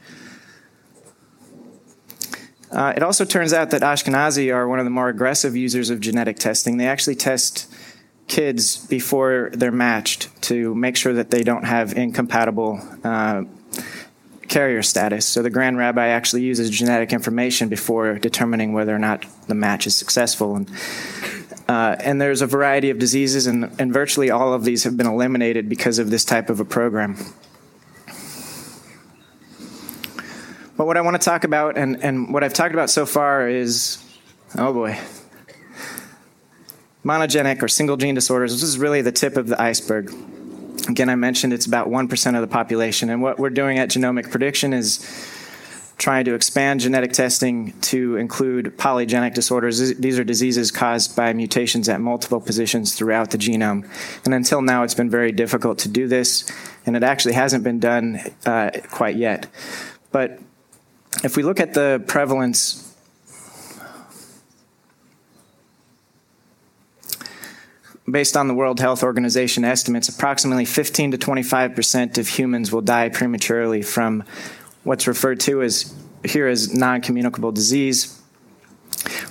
Uh, 2.72 2.94
it 2.96 3.03
also 3.03 3.24
turns 3.24 3.53
out 3.53 3.70
that 3.72 3.82
Ashkenazi 3.82 4.53
are 4.53 4.67
one 4.67 4.79
of 4.79 4.86
the 4.86 4.91
more 4.91 5.08
aggressive 5.08 5.56
users 5.56 5.89
of 5.89 6.00
genetic 6.00 6.38
testing. 6.38 6.77
They 6.77 6.88
actually 6.88 7.15
test 7.15 7.74
kids 8.27 8.86
before 8.88 9.50
they're 9.53 9.72
matched 9.72 10.29
to 10.43 10.75
make 10.75 10.98
sure 10.98 11.13
that 11.13 11.31
they 11.31 11.43
don't 11.43 11.63
have 11.63 11.98
incompatible 11.98 12.81
uh, 13.03 13.43
carrier 14.48 14.81
status. 14.81 15.25
So 15.25 15.41
the 15.41 15.50
Grand 15.50 15.77
Rabbi 15.77 16.07
actually 16.07 16.43
uses 16.43 16.69
genetic 16.69 17.13
information 17.13 17.69
before 17.69 18.17
determining 18.19 18.74
whether 18.74 18.96
or 18.96 19.00
not 19.00 19.25
the 19.48 19.55
match 19.55 19.88
is 19.88 19.96
successful. 19.96 20.55
And, 20.55 20.72
uh, 21.67 21.96
and 22.00 22.22
there's 22.22 22.41
a 22.41 22.48
variety 22.48 22.89
of 22.89 23.00
diseases, 23.00 23.48
and, 23.48 23.74
and 23.79 23.93
virtually 23.93 24.31
all 24.31 24.53
of 24.53 24.63
these 24.63 24.84
have 24.84 24.96
been 24.96 25.07
eliminated 25.07 25.67
because 25.67 26.00
of 26.00 26.10
this 26.10 26.24
type 26.24 26.50
of 26.50 26.60
a 26.60 26.65
program. 26.65 27.17
But 30.77 30.86
what 30.86 30.96
I 30.96 31.01
want 31.01 31.19
to 31.19 31.25
talk 31.25 31.43
about, 31.43 31.77
and, 31.77 32.03
and 32.03 32.34
what 32.34 32.43
I've 32.43 32.53
talked 32.53 32.74
about 32.74 32.89
so 32.89 33.05
far, 33.05 33.50
is 33.50 33.98
oh 34.55 34.72
boy, 34.72 34.98
monogenic 37.06 37.62
or 37.62 37.68
single 37.68 37.98
gene 37.98 38.16
disorders. 38.16 38.54
This 38.54 38.63
is 38.63 38.77
really 38.77 39.01
the 39.01 39.12
tip 39.12 39.38
of 39.38 39.48
the 39.48 39.62
iceberg. 39.62 40.13
Again, 40.89 41.10
I 41.10 41.16
mentioned 41.16 41.54
it's 41.54 41.66
about 41.66 41.88
1% 41.88 42.36
of 42.36 42.42
the 42.42 42.48
population. 42.48 43.10
And 43.10 43.22
what 43.22 43.39
we're 43.39 43.50
doing 43.50 43.77
at 43.77 43.89
Genomic 43.89 44.32
Prediction 44.32 44.74
is 44.74 45.00
trying 45.98 46.25
to 46.25 46.36
expand 46.36 46.80
genetic 46.80 47.12
testing 47.12 47.74
to 47.82 48.18
include 48.18 48.77
polygenic 48.77 49.34
disorders. 49.34 49.96
These 49.96 50.20
are 50.20 50.24
diseases 50.24 50.72
caused 50.72 51.16
by 51.16 51.34
mutations 51.34 51.89
at 51.89 52.00
multiple 52.00 52.39
positions 52.39 52.94
throughout 52.94 53.32
the 53.32 53.38
genome. 53.38 53.89
And 54.24 54.34
until 54.34 54.62
now, 54.62 54.84
it's 54.84 54.94
been 54.94 55.10
very 55.10 55.32
difficult 55.32 55.80
to 55.80 55.89
do 55.89 56.08
this, 56.08 56.50
and 56.86 56.96
it 56.96 57.04
actually 57.04 57.34
hasn't 57.34 57.63
been 57.63 57.80
done 57.80 58.20
uh, 58.46 58.72
quite 58.92 59.16
yet. 59.16 59.48
But 60.12 60.39
if 61.24 61.36
we 61.36 61.42
look 61.42 61.60
at 61.60 61.74
the 61.74 62.04
prevalence 62.06 62.87
based 68.09 68.37
on 68.37 68.47
the 68.47 68.53
World 68.53 68.79
Health 68.79 69.03
Organization 69.03 69.65
estimates, 69.65 70.07
approximately 70.09 70.65
15 70.65 71.11
to 71.11 71.17
25 71.17 71.75
percent 71.75 72.17
of 72.17 72.27
humans 72.27 72.71
will 72.71 72.81
die 72.81 73.09
prematurely 73.09 73.81
from 73.81 74.23
what's 74.83 75.07
referred 75.07 75.39
to 75.41 75.61
as 75.61 75.93
here 76.23 76.47
as 76.47 76.73
non-communicable 76.73 77.51
disease, 77.51 78.21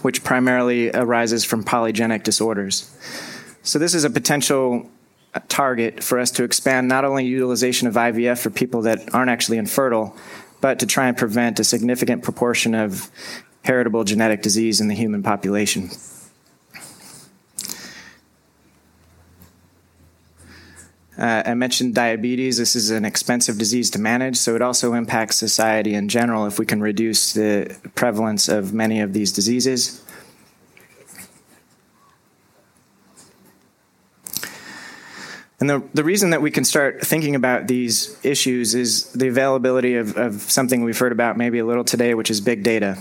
which 0.03 0.23
primarily 0.23 0.91
arises 0.91 1.45
from 1.45 1.65
polygenic 1.65 2.23
disorders. 2.23 2.95
So 3.63 3.79
this 3.79 3.95
is 3.95 4.05
a 4.05 4.11
potential 4.11 4.91
target 5.49 6.03
for 6.03 6.19
us 6.19 6.31
to 6.33 6.45
expand 6.45 6.89
not 6.89 7.05
only 7.05 7.27
utilization 7.27 7.89
of 7.89 7.95
IVF 7.95 8.39
for 8.39 8.51
people 8.51 8.83
that 8.83 9.15
aren't 9.15 9.31
actually 9.31 9.59
infertile, 9.59 10.17
but 10.61 10.79
to 10.79 10.87
try 10.87 11.09
and 11.09 11.17
prevent 11.17 11.59
a 11.61 11.65
significant 11.65 12.23
proportion 12.23 12.75
of 12.75 13.11
heritable 13.65 14.05
genetic 14.05 14.43
disease 14.43 14.81
in 14.81 14.89
the 14.89 14.95
human 14.95 15.23
population. 15.23 15.91
Uh, 21.19 21.43
I 21.47 21.55
mentioned 21.55 21.95
diabetes. 21.95 22.59
This 22.59 22.77
is 22.77 22.91
an 22.91 23.05
expensive 23.05 23.57
disease 23.57 23.91
to 23.91 23.99
manage, 23.99 24.37
so 24.37 24.55
it 24.55 24.61
also 24.61 24.93
impacts 24.93 25.37
society 25.37 25.95
in 25.95 26.09
general 26.09 26.47
if 26.47 26.59
we 26.59 26.67
can 26.67 26.83
reduce 26.83 27.33
the 27.33 27.75
prevalence 27.95 28.49
of 28.49 28.75
many 28.75 29.01
of 29.01 29.15
these 29.15 29.33
diseases. 29.33 30.03
And 35.59 35.71
the, 35.71 35.83
the 35.95 36.05
reason 36.05 36.31
that 36.31 36.43
we 36.43 36.51
can 36.51 36.65
start 36.65 37.01
thinking 37.01 37.35
about 37.35 37.67
these 37.67 38.23
issues 38.23 38.75
is 38.75 39.11
the 39.13 39.29
availability 39.29 39.97
of, 39.97 40.15
of 40.19 40.43
something 40.43 40.85
we've 40.85 40.99
heard 40.99 41.13
about 41.13 41.39
maybe 41.39 41.59
a 41.59 41.65
little 41.65 41.85
today, 41.85 42.13
which 42.13 42.31
is 42.31 42.43
big 42.43 42.63
data. 42.63 42.99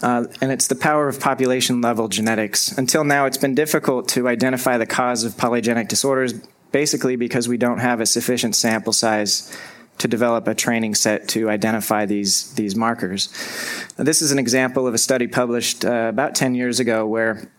Uh, 0.00 0.24
and 0.40 0.50
it's 0.50 0.68
the 0.68 0.74
power 0.74 1.06
of 1.06 1.20
population 1.20 1.82
level 1.82 2.08
genetics. 2.08 2.72
Until 2.78 3.04
now, 3.04 3.26
it's 3.26 3.36
been 3.36 3.54
difficult 3.54 4.08
to 4.08 4.26
identify 4.26 4.78
the 4.78 4.86
cause 4.86 5.24
of 5.24 5.34
polygenic 5.34 5.88
disorders, 5.88 6.34
basically 6.72 7.16
because 7.16 7.48
we 7.48 7.56
don't 7.56 7.78
have 7.78 8.00
a 8.00 8.06
sufficient 8.06 8.54
sample 8.54 8.92
size 8.92 9.56
to 9.98 10.08
develop 10.08 10.46
a 10.46 10.54
training 10.54 10.94
set 10.94 11.28
to 11.28 11.50
identify 11.50 12.06
these, 12.06 12.52
these 12.54 12.76
markers. 12.76 13.28
Now, 13.98 14.04
this 14.04 14.22
is 14.22 14.30
an 14.30 14.38
example 14.38 14.86
of 14.86 14.94
a 14.94 14.98
study 14.98 15.26
published 15.26 15.84
uh, 15.84 16.06
about 16.08 16.34
10 16.34 16.54
years 16.54 16.78
ago 16.78 17.04
where 17.06 17.50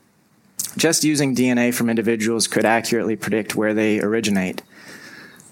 just 0.77 1.03
using 1.03 1.35
DNA 1.35 1.73
from 1.73 1.89
individuals 1.89 2.47
could 2.47 2.65
accurately 2.65 3.15
predict 3.15 3.55
where 3.55 3.73
they 3.73 3.99
originate. 3.99 4.61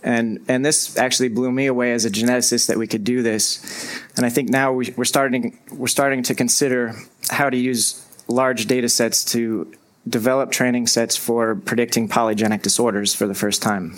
And, 0.04 0.46
and 0.48 0.66
this 0.66 0.98
actually 0.98 1.30
blew 1.30 1.52
me 1.52 1.66
away 1.66 1.92
as 1.92 2.06
a 2.06 2.10
geneticist 2.10 2.68
that 2.68 2.78
we 2.78 2.88
could 2.88 3.04
do 3.04 3.22
this. 3.22 4.02
And 4.16 4.26
I 4.26 4.30
think 4.30 4.50
now 4.50 4.72
we, 4.72 4.94
are 4.98 5.06
starting, 5.06 5.60
we're 5.72 5.88
starting 5.88 6.24
to 6.24 6.36
consider 6.36 6.96
how 7.30 7.50
to 7.50 7.58
use 7.58 8.06
large 8.28 8.68
data 8.68 8.88
sets 8.88 9.26
to 9.26 9.74
develop 10.10 10.52
training 10.52 10.88
sets 10.88 11.16
for 11.16 11.56
predicting 11.56 12.08
polygenic 12.08 12.62
disorders 12.62 13.14
for 13.14 13.28
the 13.28 13.36
first 13.36 13.62
time. 13.62 13.96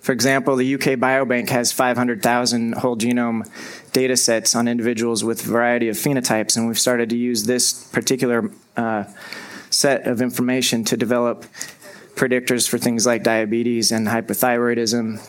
For 0.00 0.12
example, 0.12 0.56
the 0.56 0.74
UK 0.74 0.98
Biobank 0.98 1.50
has 1.50 1.72
500,000 1.72 2.74
whole 2.74 2.96
genome 2.96 3.48
data 3.92 4.16
sets 4.16 4.54
on 4.54 4.66
individuals 4.66 5.22
with 5.22 5.44
a 5.44 5.48
variety 5.48 5.88
of 5.88 5.96
phenotypes, 5.96 6.56
and 6.56 6.66
we've 6.66 6.78
started 6.78 7.10
to 7.10 7.16
use 7.16 7.44
this 7.44 7.84
particular 7.88 8.50
uh, 8.76 9.04
set 9.68 10.06
of 10.06 10.22
information 10.22 10.84
to 10.84 10.96
develop 10.96 11.44
predictors 12.14 12.68
for 12.68 12.78
things 12.78 13.06
like 13.06 13.22
diabetes 13.22 13.92
and 13.92 14.08
hypothyroidism. 14.08 15.20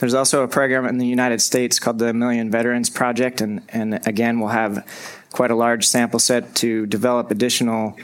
There's 0.00 0.14
also 0.14 0.42
a 0.42 0.48
program 0.48 0.86
in 0.86 0.96
the 0.96 1.06
United 1.06 1.42
States 1.42 1.78
called 1.78 1.98
the 1.98 2.14
Million 2.14 2.50
Veterans 2.50 2.88
Project, 2.88 3.42
and, 3.42 3.60
and 3.68 4.00
again, 4.06 4.40
we'll 4.40 4.48
have 4.48 4.86
quite 5.30 5.50
a 5.50 5.54
large 5.54 5.86
sample 5.86 6.18
set 6.18 6.54
to 6.56 6.86
develop 6.86 7.30
additional 7.30 7.98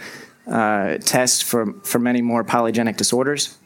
uh, 0.46 0.98
tests 0.98 1.40
for, 1.40 1.72
for 1.84 1.98
many 1.98 2.20
more 2.20 2.44
polygenic 2.44 2.98
disorders. 2.98 3.56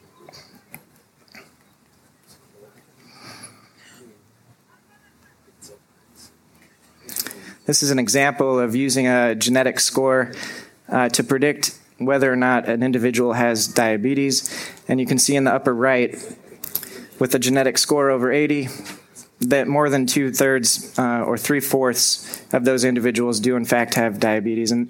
This 7.65 7.83
is 7.83 7.91
an 7.91 7.99
example 7.99 8.59
of 8.59 8.77
using 8.77 9.07
a 9.07 9.35
genetic 9.35 9.77
score 9.77 10.31
uh, 10.87 11.09
to 11.09 11.23
predict 11.23 11.77
whether 11.97 12.31
or 12.31 12.37
not 12.37 12.69
an 12.69 12.81
individual 12.81 13.33
has 13.33 13.67
diabetes. 13.67 14.71
And 14.87 15.01
you 15.01 15.05
can 15.05 15.17
see 15.17 15.35
in 15.35 15.43
the 15.43 15.53
upper 15.53 15.75
right, 15.75 16.15
with 17.21 17.35
a 17.35 17.39
genetic 17.39 17.77
score 17.77 18.09
over 18.09 18.31
80, 18.31 18.67
that 19.41 19.67
more 19.67 19.91
than 19.91 20.07
two 20.07 20.33
thirds 20.33 20.97
uh, 20.97 21.21
or 21.21 21.37
three 21.37 21.59
fourths 21.59 22.43
of 22.51 22.65
those 22.65 22.83
individuals 22.83 23.39
do, 23.39 23.55
in 23.55 23.63
fact, 23.63 23.93
have 23.93 24.19
diabetes. 24.19 24.71
And 24.71 24.89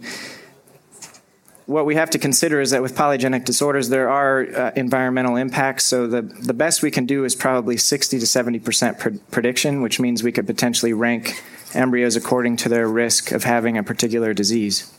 what 1.66 1.86
we 1.86 1.96
have 1.96 2.10
to 2.12 2.18
consider 2.18 2.62
is 2.62 2.72
that 2.72 2.82
with 2.82 2.96
polygenic 2.96 3.44
disorders, 3.44 3.90
there 3.90 4.10
are 4.10 4.48
uh, 4.48 4.72
environmental 4.78 5.36
impacts. 5.36 5.84
So 5.84 6.08
the, 6.08 6.22
the 6.22 6.54
best 6.54 6.82
we 6.82 6.90
can 6.90 7.06
do 7.06 7.26
is 7.26 7.36
probably 7.36 7.76
60 7.76 8.18
to 8.20 8.26
70% 8.26 8.98
pr- 8.98 9.10
prediction, 9.30 9.82
which 9.82 10.00
means 10.00 10.24
we 10.24 10.32
could 10.32 10.48
potentially 10.48 10.94
rank 10.94 11.44
embryos 11.74 12.16
according 12.16 12.56
to 12.58 12.70
their 12.70 12.88
risk 12.88 13.34
of 13.34 13.44
having 13.44 13.78
a 13.78 13.84
particular 13.84 14.34
disease. 14.34 14.90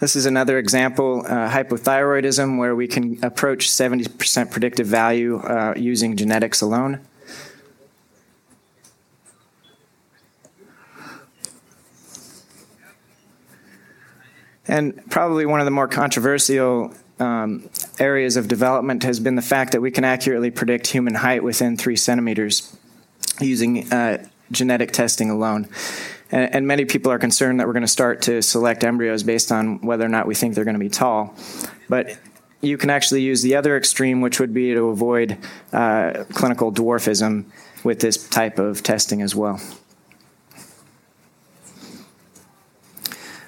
This 0.00 0.14
is 0.14 0.26
another 0.26 0.58
example, 0.58 1.24
uh, 1.26 1.50
hypothyroidism, 1.50 2.56
where 2.56 2.76
we 2.76 2.86
can 2.86 3.18
approach 3.24 3.68
70% 3.68 4.48
predictive 4.48 4.86
value 4.86 5.38
uh, 5.38 5.74
using 5.76 6.16
genetics 6.16 6.60
alone. 6.60 7.00
And 14.68 15.02
probably 15.10 15.46
one 15.46 15.58
of 15.58 15.64
the 15.64 15.72
more 15.72 15.88
controversial 15.88 16.94
um, 17.18 17.68
areas 17.98 18.36
of 18.36 18.46
development 18.46 19.02
has 19.02 19.18
been 19.18 19.34
the 19.34 19.42
fact 19.42 19.72
that 19.72 19.80
we 19.80 19.90
can 19.90 20.04
accurately 20.04 20.52
predict 20.52 20.86
human 20.88 21.16
height 21.16 21.42
within 21.42 21.76
three 21.76 21.96
centimeters 21.96 22.76
using 23.40 23.92
uh, 23.92 24.24
genetic 24.52 24.92
testing 24.92 25.28
alone. 25.28 25.68
And, 26.30 26.54
and, 26.54 26.66
many 26.66 26.84
people 26.84 27.10
are 27.10 27.18
concerned 27.18 27.58
that 27.58 27.66
we're 27.66 27.72
going 27.72 27.82
to 27.82 27.88
start 27.88 28.22
to 28.22 28.42
select 28.42 28.84
embryos 28.84 29.22
based 29.22 29.50
on 29.50 29.80
whether 29.80 30.04
or 30.04 30.08
not 30.08 30.26
we 30.26 30.34
think 30.34 30.54
they're 30.54 30.64
going 30.64 30.74
to 30.74 30.80
be 30.80 30.90
tall. 30.90 31.34
But 31.88 32.18
you 32.60 32.76
can 32.76 32.90
actually 32.90 33.22
use 33.22 33.42
the 33.42 33.56
other 33.56 33.76
extreme, 33.76 34.20
which 34.20 34.40
would 34.40 34.52
be 34.52 34.74
to 34.74 34.88
avoid 34.88 35.38
uh, 35.72 36.24
clinical 36.32 36.72
dwarfism 36.72 37.46
with 37.84 38.00
this 38.00 38.28
type 38.28 38.58
of 38.58 38.82
testing 38.82 39.22
as 39.22 39.34
well. 39.34 39.60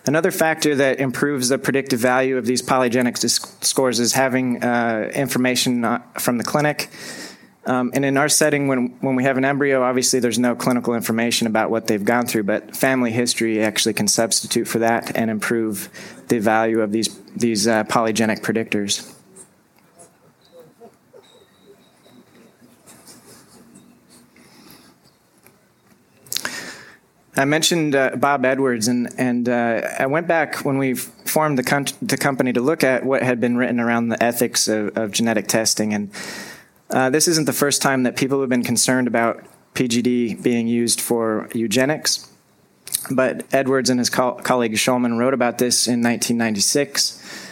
Another 0.07 0.31
factor 0.31 0.75
that 0.75 0.99
improves 0.99 1.51
the 1.51 1.59
predictive 1.59 2.01
value 2.01 2.39
of 2.39 2.47
these 2.47 2.63
polygenic 2.63 3.19
scores 3.63 4.01
is 4.01 4.15
having 4.15 4.63
uh, 4.65 5.11
information 5.15 5.85
uh, 5.85 6.01
from 6.19 6.39
the 6.39 6.45
clinic. 6.45 6.89
Um, 7.67 7.90
and 7.95 8.05
in 8.05 8.17
our 8.17 8.29
setting, 8.29 8.69
when, 8.69 8.97
when 9.00 9.17
we 9.17 9.25
have 9.25 9.37
an 9.37 9.45
embryo, 9.45 9.83
obviously 9.83 10.19
there's 10.19 10.38
no 10.38 10.55
clinical 10.55 10.95
information 10.95 11.47
about 11.47 11.71
what 11.71 11.87
they've 11.87 12.05
gone 12.05 12.26
through, 12.26 12.45
but 12.45 12.75
family 12.75 13.12
history 13.12 13.62
actually 13.62 13.93
can 13.93 14.09
substitute 14.09 14.67
for 14.67 14.79
that 14.79 15.14
and 15.14 15.31
improve 15.31 15.90
the 16.29 16.38
value 16.38 16.81
of 16.81 16.90
these, 16.90 17.21
these 17.37 17.69
uh, 17.69 17.85
polygenic 17.85 18.40
predictors. 18.40 19.14
I 27.37 27.45
mentioned 27.47 27.95
uh, 27.95 28.17
Bob 28.17 28.45
Edwards, 28.45 28.87
and 28.87 29.09
and 29.17 29.49
uh, 29.49 29.88
I 29.99 30.07
went 30.07 30.26
back 30.26 30.57
when 30.57 30.76
we 30.76 30.95
formed 30.95 31.59
the, 31.59 31.95
the 32.02 32.19
company 32.19 32.52
to 32.52 32.61
look 32.61 32.85
at 32.85 33.02
what 33.05 33.23
had 33.23 33.40
been 33.40 33.57
written 33.57 33.81
around 33.81 34.09
the 34.09 34.23
ethics 34.23 34.69
of, 34.69 34.95
of 34.99 35.11
genetic 35.12 35.47
testing, 35.47 35.95
and 35.95 36.11
uh, 36.90 37.11
this 37.11 37.28
isn't 37.28 37.47
the 37.47 37.52
first 37.52 37.82
time 37.82 38.02
that 38.02 38.16
people 38.16 38.40
have 38.40 38.49
been 38.49 38.64
concerned 38.64 39.06
about 39.06 39.44
PGD 39.75 40.42
being 40.42 40.66
used 40.66 41.00
for 41.00 41.49
eugenics. 41.54 42.28
But 43.11 43.47
Edwards 43.52 43.88
and 43.90 43.99
his 43.99 44.11
co- 44.11 44.35
colleague 44.35 44.73
Shulman 44.75 45.18
wrote 45.18 45.35
about 45.35 45.59
this 45.59 45.87
in 45.87 46.02
1996, 46.02 47.49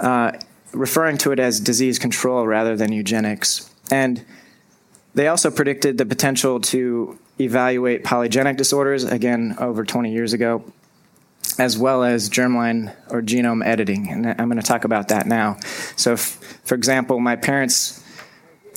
uh, 0.00 0.32
referring 0.72 1.18
to 1.18 1.32
it 1.32 1.38
as 1.38 1.60
disease 1.60 1.98
control 1.98 2.46
rather 2.46 2.76
than 2.76 2.92
eugenics, 2.92 3.70
and 3.90 4.24
they 5.14 5.28
also 5.28 5.50
predicted 5.50 5.98
the 5.98 6.06
potential 6.06 6.60
to 6.60 7.18
evaluate 7.40 8.04
polygenic 8.04 8.56
disorders, 8.56 9.04
again, 9.04 9.56
over 9.58 9.84
20 9.84 10.12
years 10.12 10.32
ago, 10.32 10.64
as 11.58 11.76
well 11.76 12.02
as 12.02 12.30
germline 12.30 12.94
or 13.10 13.20
genome 13.20 13.64
editing. 13.64 14.10
And 14.10 14.28
I'm 14.28 14.48
going 14.48 14.60
to 14.60 14.66
talk 14.66 14.84
about 14.84 15.08
that 15.08 15.26
now. 15.26 15.58
So, 15.96 16.12
if, 16.12 16.20
for 16.64 16.74
example, 16.74 17.20
my 17.20 17.36
parents 17.36 18.01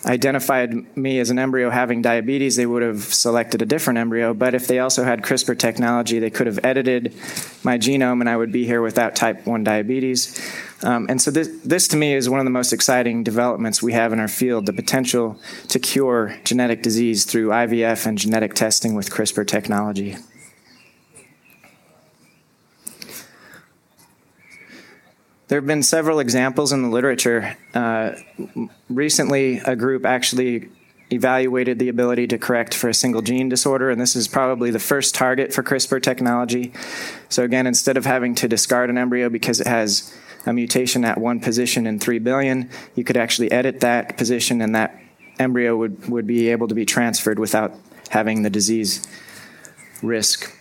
identified 0.05 0.97
me 0.97 1.19
as 1.19 1.29
an 1.29 1.39
embryo 1.39 1.69
having 1.69 2.01
diabetes, 2.01 2.55
they 2.55 2.65
would 2.65 2.83
have 2.83 3.03
selected 3.03 3.61
a 3.61 3.65
different 3.65 3.97
embryo. 3.97 4.33
But 4.33 4.53
if 4.53 4.67
they 4.67 4.79
also 4.79 5.03
had 5.03 5.21
CRISPR 5.21 5.57
technology, 5.57 6.19
they 6.19 6.29
could 6.29 6.47
have 6.47 6.59
edited 6.63 7.13
my 7.63 7.77
genome 7.77 8.19
and 8.21 8.29
I 8.29 8.37
would 8.37 8.51
be 8.51 8.65
here 8.65 8.81
without 8.81 9.15
type 9.15 9.45
1 9.47 9.63
diabetes. 9.63 10.39
Um, 10.83 11.07
and 11.09 11.21
so, 11.21 11.31
this, 11.31 11.49
this 11.63 11.87
to 11.89 11.97
me 11.97 12.13
is 12.13 12.29
one 12.29 12.39
of 12.39 12.45
the 12.45 12.51
most 12.51 12.73
exciting 12.73 13.23
developments 13.23 13.81
we 13.81 13.93
have 13.93 14.13
in 14.13 14.19
our 14.19 14.27
field 14.27 14.65
the 14.65 14.73
potential 14.73 15.39
to 15.69 15.79
cure 15.79 16.37
genetic 16.43 16.83
disease 16.83 17.23
through 17.23 17.49
IVF 17.49 18.05
and 18.05 18.17
genetic 18.17 18.53
testing 18.53 18.93
with 18.93 19.09
CRISPR 19.09 19.47
technology. 19.47 20.17
There 25.47 25.59
have 25.59 25.67
been 25.67 25.83
several 25.83 26.19
examples 26.19 26.71
in 26.71 26.81
the 26.81 26.89
literature. 26.89 27.55
Uh, 27.73 28.13
recently, 28.89 29.59
a 29.59 29.75
group 29.75 30.05
actually 30.05 30.69
evaluated 31.11 31.77
the 31.77 31.87
ability 31.87 32.25
to 32.27 32.37
correct 32.39 32.73
for 32.73 32.89
a 32.89 32.93
single 32.95 33.21
gene 33.21 33.47
disorder, 33.47 33.91
and 33.91 34.01
this 34.01 34.15
is 34.15 34.27
probably 34.27 34.71
the 34.71 34.79
first 34.79 35.13
target 35.13 35.53
for 35.53 35.61
CRISPR 35.61 36.01
technology. 36.01 36.73
So, 37.29 37.43
again, 37.43 37.67
instead 37.67 37.95
of 37.95 38.05
having 38.05 38.33
to 38.35 38.47
discard 38.47 38.89
an 38.89 38.97
embryo 38.97 39.29
because 39.29 39.61
it 39.61 39.67
has 39.67 40.17
a 40.47 40.53
mutation 40.53 41.05
at 41.05 41.19
one 41.19 41.39
position 41.39 41.85
in 41.85 41.99
3 41.99 42.17
billion, 42.19 42.69
you 42.95 43.03
could 43.03 43.17
actually 43.17 43.51
edit 43.51 43.81
that 43.81 44.17
position, 44.17 44.61
and 44.61 44.73
that 44.73 44.99
embryo 45.37 45.77
would, 45.77 46.09
would 46.09 46.25
be 46.25 46.49
able 46.49 46.67
to 46.67 46.75
be 46.75 46.85
transferred 46.85 47.37
without 47.37 47.71
having 48.09 48.41
the 48.41 48.49
disease 48.49 49.07
risk 50.01 50.51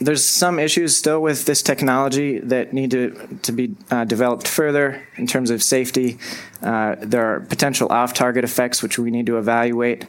there's 0.00 0.24
some 0.24 0.58
issues 0.58 0.96
still 0.96 1.20
with 1.22 1.46
this 1.46 1.62
technology 1.62 2.38
that 2.38 2.72
need 2.72 2.90
to, 2.90 3.38
to 3.42 3.52
be 3.52 3.74
uh, 3.90 4.04
developed 4.04 4.46
further 4.46 5.06
in 5.16 5.26
terms 5.26 5.50
of 5.50 5.62
safety. 5.62 6.18
Uh, 6.62 6.96
there 7.00 7.24
are 7.24 7.40
potential 7.40 7.88
off 7.90 8.12
target 8.12 8.44
effects 8.44 8.82
which 8.82 8.98
we 8.98 9.10
need 9.10 9.26
to 9.26 9.38
evaluate. 9.38 10.06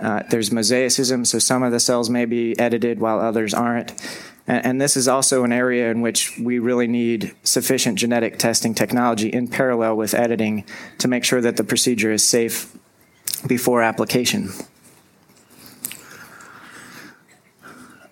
Uh, 0.00 0.22
there's 0.30 0.50
mosaicism, 0.50 1.26
so 1.26 1.38
some 1.38 1.62
of 1.62 1.72
the 1.72 1.80
cells 1.80 2.10
may 2.10 2.24
be 2.24 2.58
edited 2.58 3.00
while 3.00 3.18
others 3.20 3.54
aren't. 3.54 3.92
And, 4.46 4.66
and 4.66 4.80
this 4.80 4.96
is 4.96 5.08
also 5.08 5.44
an 5.44 5.52
area 5.52 5.90
in 5.90 6.00
which 6.00 6.38
we 6.38 6.58
really 6.58 6.86
need 6.86 7.34
sufficient 7.42 7.98
genetic 7.98 8.38
testing 8.38 8.74
technology 8.74 9.28
in 9.28 9.48
parallel 9.48 9.96
with 9.96 10.14
editing 10.14 10.64
to 10.98 11.08
make 11.08 11.24
sure 11.24 11.40
that 11.40 11.56
the 11.56 11.64
procedure 11.64 12.12
is 12.12 12.22
safe 12.22 12.76
before 13.46 13.82
application. 13.82 14.50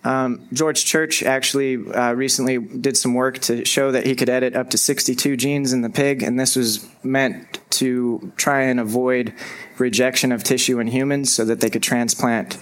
Um, 0.04 0.48
George 0.52 0.84
Church 0.84 1.22
actually 1.22 1.76
uh, 1.76 2.12
recently 2.12 2.58
did 2.58 2.96
some 2.96 3.14
work 3.14 3.38
to 3.40 3.64
show 3.64 3.92
that 3.92 4.04
he 4.04 4.16
could 4.16 4.28
edit 4.28 4.56
up 4.56 4.70
to 4.70 4.78
62 4.78 5.36
genes 5.36 5.72
in 5.72 5.82
the 5.82 5.90
pig, 5.90 6.22
and 6.22 6.40
this 6.40 6.56
was 6.56 6.88
meant 7.04 7.60
to 7.70 8.32
try 8.36 8.62
and 8.62 8.80
avoid 8.80 9.32
rejection 9.78 10.32
of 10.32 10.42
tissue 10.42 10.80
in 10.80 10.88
humans 10.88 11.32
so 11.32 11.44
that 11.44 11.60
they 11.60 11.70
could 11.70 11.82
transplant 11.82 12.58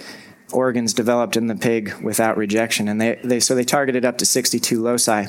organs 0.53 0.93
developed 0.93 1.35
in 1.35 1.47
the 1.47 1.55
pig 1.55 1.93
without 2.01 2.37
rejection. 2.37 2.87
And 2.87 3.01
they, 3.01 3.19
they 3.23 3.39
so 3.39 3.55
they 3.55 3.63
targeted 3.63 4.05
up 4.05 4.17
to 4.19 4.25
62 4.25 4.81
loci. 4.81 5.25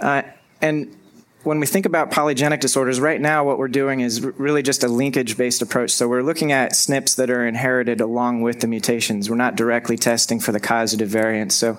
Uh, 0.00 0.22
and 0.62 0.96
when 1.46 1.60
we 1.60 1.66
think 1.66 1.86
about 1.86 2.10
polygenic 2.10 2.58
disorders, 2.58 2.98
right 2.98 3.20
now 3.20 3.44
what 3.44 3.56
we're 3.56 3.68
doing 3.68 4.00
is 4.00 4.20
really 4.20 4.62
just 4.62 4.82
a 4.82 4.88
linkage 4.88 5.36
based 5.36 5.62
approach. 5.62 5.92
So 5.92 6.08
we're 6.08 6.24
looking 6.24 6.50
at 6.50 6.72
SNPs 6.72 7.14
that 7.14 7.30
are 7.30 7.46
inherited 7.46 8.00
along 8.00 8.42
with 8.42 8.62
the 8.62 8.66
mutations. 8.66 9.30
We're 9.30 9.36
not 9.36 9.54
directly 9.54 9.96
testing 9.96 10.40
for 10.40 10.50
the 10.50 10.58
causative 10.58 11.08
variants. 11.08 11.54
So 11.54 11.78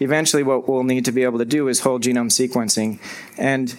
eventually, 0.00 0.42
what 0.42 0.68
we'll 0.68 0.82
need 0.82 1.04
to 1.04 1.12
be 1.12 1.22
able 1.22 1.38
to 1.38 1.44
do 1.44 1.68
is 1.68 1.78
whole 1.78 2.00
genome 2.00 2.32
sequencing. 2.32 2.98
And 3.38 3.78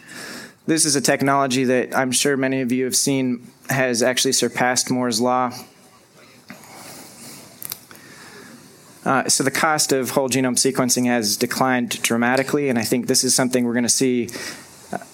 this 0.66 0.86
is 0.86 0.96
a 0.96 1.02
technology 1.02 1.66
that 1.66 1.94
I'm 1.94 2.14
sure 2.14 2.38
many 2.38 2.62
of 2.62 2.72
you 2.72 2.86
have 2.86 2.96
seen 2.96 3.52
has 3.70 4.02
actually 4.02 4.32
surpassed 4.32 4.90
Moore's 4.90 5.20
Law. 5.20 5.52
Uh, 9.04 9.28
so 9.28 9.44
the 9.44 9.52
cost 9.52 9.92
of 9.92 10.12
whole 10.12 10.30
genome 10.30 10.56
sequencing 10.56 11.06
has 11.08 11.36
declined 11.36 12.02
dramatically, 12.02 12.70
and 12.70 12.80
I 12.80 12.84
think 12.84 13.08
this 13.08 13.26
is 13.26 13.36
something 13.36 13.66
we're 13.66 13.74
going 13.74 13.84
to 13.84 13.90
see 13.90 14.30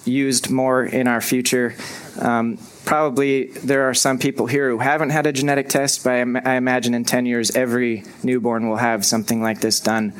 used 0.04 0.50
more 0.50 0.84
in 0.84 1.08
our 1.08 1.20
future. 1.20 1.74
Um, 2.20 2.58
probably 2.84 3.46
there 3.46 3.88
are 3.88 3.94
some 3.94 4.18
people 4.18 4.46
here 4.46 4.70
who 4.70 4.78
haven't 4.78 5.10
had 5.10 5.26
a 5.26 5.32
genetic 5.32 5.68
test, 5.68 6.04
but 6.04 6.12
I, 6.12 6.20
I 6.20 6.54
imagine 6.54 6.94
in 6.94 7.04
10 7.04 7.26
years 7.26 7.56
every 7.56 8.04
newborn 8.22 8.68
will 8.68 8.76
have 8.76 9.04
something 9.04 9.42
like 9.42 9.60
this 9.60 9.80
done. 9.80 10.12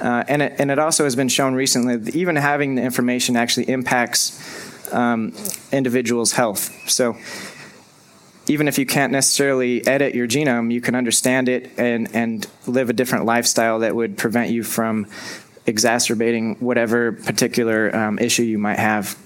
Uh, 0.00 0.24
and, 0.28 0.42
it, 0.42 0.54
and 0.58 0.70
it 0.70 0.78
also 0.78 1.04
has 1.04 1.14
been 1.14 1.28
shown 1.28 1.54
recently 1.54 1.96
that 1.96 2.16
even 2.16 2.36
having 2.36 2.74
the 2.74 2.82
information 2.82 3.36
actually 3.36 3.68
impacts 3.68 4.92
um, 4.92 5.32
individuals' 5.70 6.32
health. 6.32 6.70
So 6.88 7.16
even 8.48 8.66
if 8.66 8.78
you 8.78 8.86
can't 8.86 9.12
necessarily 9.12 9.86
edit 9.86 10.14
your 10.14 10.26
genome, 10.26 10.72
you 10.72 10.80
can 10.80 10.94
understand 10.94 11.48
it 11.48 11.70
and, 11.78 12.14
and 12.14 12.46
live 12.66 12.90
a 12.90 12.92
different 12.92 13.24
lifestyle 13.24 13.80
that 13.80 13.94
would 13.94 14.18
prevent 14.18 14.50
you 14.50 14.64
from 14.64 15.06
exacerbating 15.66 16.56
whatever 16.56 17.12
particular 17.12 17.94
um, 17.94 18.18
issue 18.18 18.42
you 18.42 18.58
might 18.58 18.78
have. 18.78 19.16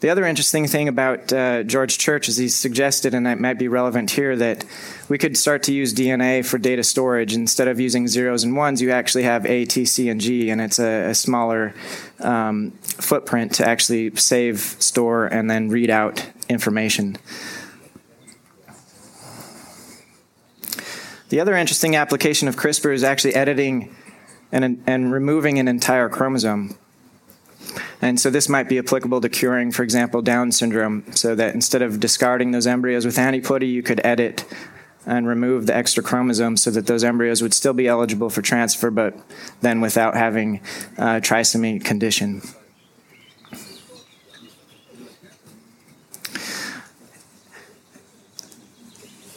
The 0.00 0.10
other 0.10 0.24
interesting 0.24 0.66
thing 0.66 0.88
about 0.88 1.32
uh, 1.32 1.62
George 1.62 1.96
Church 1.96 2.28
is 2.28 2.36
he 2.36 2.48
suggested, 2.48 3.14
and 3.14 3.26
it 3.26 3.40
might 3.40 3.58
be 3.58 3.66
relevant 3.66 4.10
here, 4.10 4.36
that 4.36 4.64
we 5.08 5.16
could 5.16 5.38
start 5.38 5.62
to 5.64 5.72
use 5.72 5.94
DNA 5.94 6.44
for 6.44 6.58
data 6.58 6.84
storage. 6.84 7.34
Instead 7.34 7.66
of 7.66 7.80
using 7.80 8.06
zeros 8.06 8.44
and 8.44 8.54
ones, 8.56 8.82
you 8.82 8.90
actually 8.90 9.24
have 9.24 9.46
A, 9.46 9.64
T, 9.64 9.86
C, 9.86 10.10
and 10.10 10.20
G, 10.20 10.50
and 10.50 10.60
it's 10.60 10.78
a, 10.78 11.08
a 11.08 11.14
smaller 11.14 11.74
um, 12.20 12.72
footprint 12.82 13.54
to 13.54 13.66
actually 13.66 14.14
save, 14.16 14.60
store, 14.60 15.26
and 15.26 15.50
then 15.50 15.70
read 15.70 15.88
out 15.88 16.26
information. 16.48 17.16
The 21.28 21.40
other 21.40 21.56
interesting 21.56 21.96
application 21.96 22.46
of 22.46 22.56
CRISPR 22.56 22.94
is 22.94 23.02
actually 23.02 23.34
editing 23.34 23.94
and, 24.52 24.82
and 24.86 25.12
removing 25.12 25.58
an 25.58 25.66
entire 25.66 26.08
chromosome. 26.08 26.76
And 28.00 28.20
so 28.20 28.30
this 28.30 28.48
might 28.48 28.68
be 28.68 28.78
applicable 28.78 29.20
to 29.22 29.28
curing, 29.28 29.72
for 29.72 29.82
example, 29.82 30.22
Down 30.22 30.52
syndrome, 30.52 31.04
so 31.14 31.34
that 31.34 31.54
instead 31.54 31.82
of 31.82 31.98
discarding 31.98 32.52
those 32.52 32.66
embryos 32.66 33.04
with 33.04 33.16
aneuploidy, 33.16 33.68
you 33.70 33.82
could 33.82 34.00
edit 34.04 34.44
and 35.04 35.26
remove 35.26 35.66
the 35.66 35.74
extra 35.74 36.02
chromosomes 36.02 36.62
so 36.62 36.70
that 36.70 36.86
those 36.86 37.02
embryos 37.02 37.42
would 37.42 37.54
still 37.54 37.72
be 37.72 37.88
eligible 37.88 38.30
for 38.30 38.42
transfer, 38.42 38.90
but 38.90 39.14
then 39.62 39.80
without 39.80 40.14
having 40.14 40.60
a 40.98 41.20
trisomy 41.20 41.82
condition. 41.82 42.42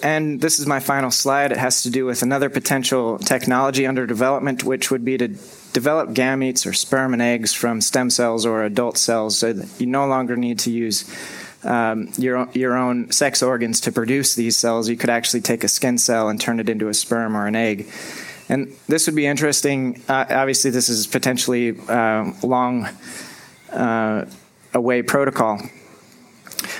And 0.01 0.39
this 0.39 0.59
is 0.59 0.65
my 0.65 0.79
final 0.79 1.11
slide. 1.11 1.51
It 1.51 1.57
has 1.57 1.83
to 1.83 1.89
do 1.89 2.05
with 2.05 2.21
another 2.21 2.49
potential 2.49 3.17
technology 3.19 3.85
under 3.85 4.05
development, 4.05 4.63
which 4.63 4.91
would 4.91 5.03
be 5.03 5.17
to 5.17 5.27
develop 5.73 6.09
gametes 6.09 6.65
or 6.65 6.73
sperm 6.73 7.13
and 7.13 7.21
eggs 7.21 7.53
from 7.53 7.81
stem 7.81 8.09
cells 8.09 8.45
or 8.45 8.63
adult 8.63 8.97
cells 8.97 9.37
so 9.37 9.53
that 9.53 9.79
you 9.79 9.87
no 9.87 10.07
longer 10.07 10.35
need 10.35 10.59
to 10.59 10.71
use 10.71 11.09
um, 11.63 12.09
your, 12.17 12.47
your 12.53 12.77
own 12.77 13.11
sex 13.11 13.43
organs 13.43 13.81
to 13.81 13.91
produce 13.91 14.35
these 14.35 14.57
cells. 14.57 14.87
You 14.87 14.95
could 14.95 15.09
actually 15.09 15.41
take 15.41 15.63
a 15.63 15.67
skin 15.67 15.97
cell 15.97 16.29
and 16.29 16.39
turn 16.39 16.59
it 16.59 16.69
into 16.69 16.87
a 16.87 16.93
sperm 16.93 17.35
or 17.35 17.47
an 17.47 17.55
egg. 17.55 17.87
And 18.47 18.73
this 18.87 19.05
would 19.05 19.15
be 19.15 19.27
interesting. 19.27 20.01
Uh, 20.07 20.25
obviously, 20.29 20.71
this 20.71 20.89
is 20.89 21.05
potentially 21.05 21.77
uh, 21.87 22.31
long 22.41 22.89
uh, 23.71 24.25
away 24.73 25.03
protocol. 25.03 25.61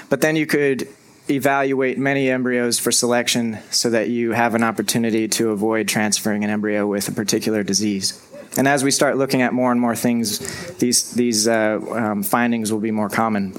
But 0.10 0.22
then 0.22 0.36
you 0.36 0.48
could 0.48 0.88
evaluate 1.30 1.98
many 1.98 2.30
embryos 2.30 2.80
for 2.80 2.92
selection 2.92 3.60
so 3.72 3.90
that 3.92 4.10
you 4.10 4.32
have 4.32 4.56
an 4.56 4.64
opportunity 4.64 5.28
to 5.28 5.52
avoid 5.52 5.88
transferring 5.88 6.44
an 6.44 6.50
embryo 6.50 6.88
with 6.88 7.08
a 7.08 7.12
particular 7.12 7.64
disease. 7.64 8.26
And 8.58 8.68
as 8.68 8.84
we 8.84 8.92
start 8.92 9.18
looking 9.18 9.42
at 9.42 9.54
more 9.54 9.72
and 9.72 9.80
more 9.80 9.96
things, 9.96 10.40
these, 10.78 11.12
these 11.12 11.48
uh, 11.48 11.80
um, 11.92 12.24
findings 12.24 12.72
will 12.72 12.80
be 12.80 12.92
more 12.92 13.10
common. 13.10 13.54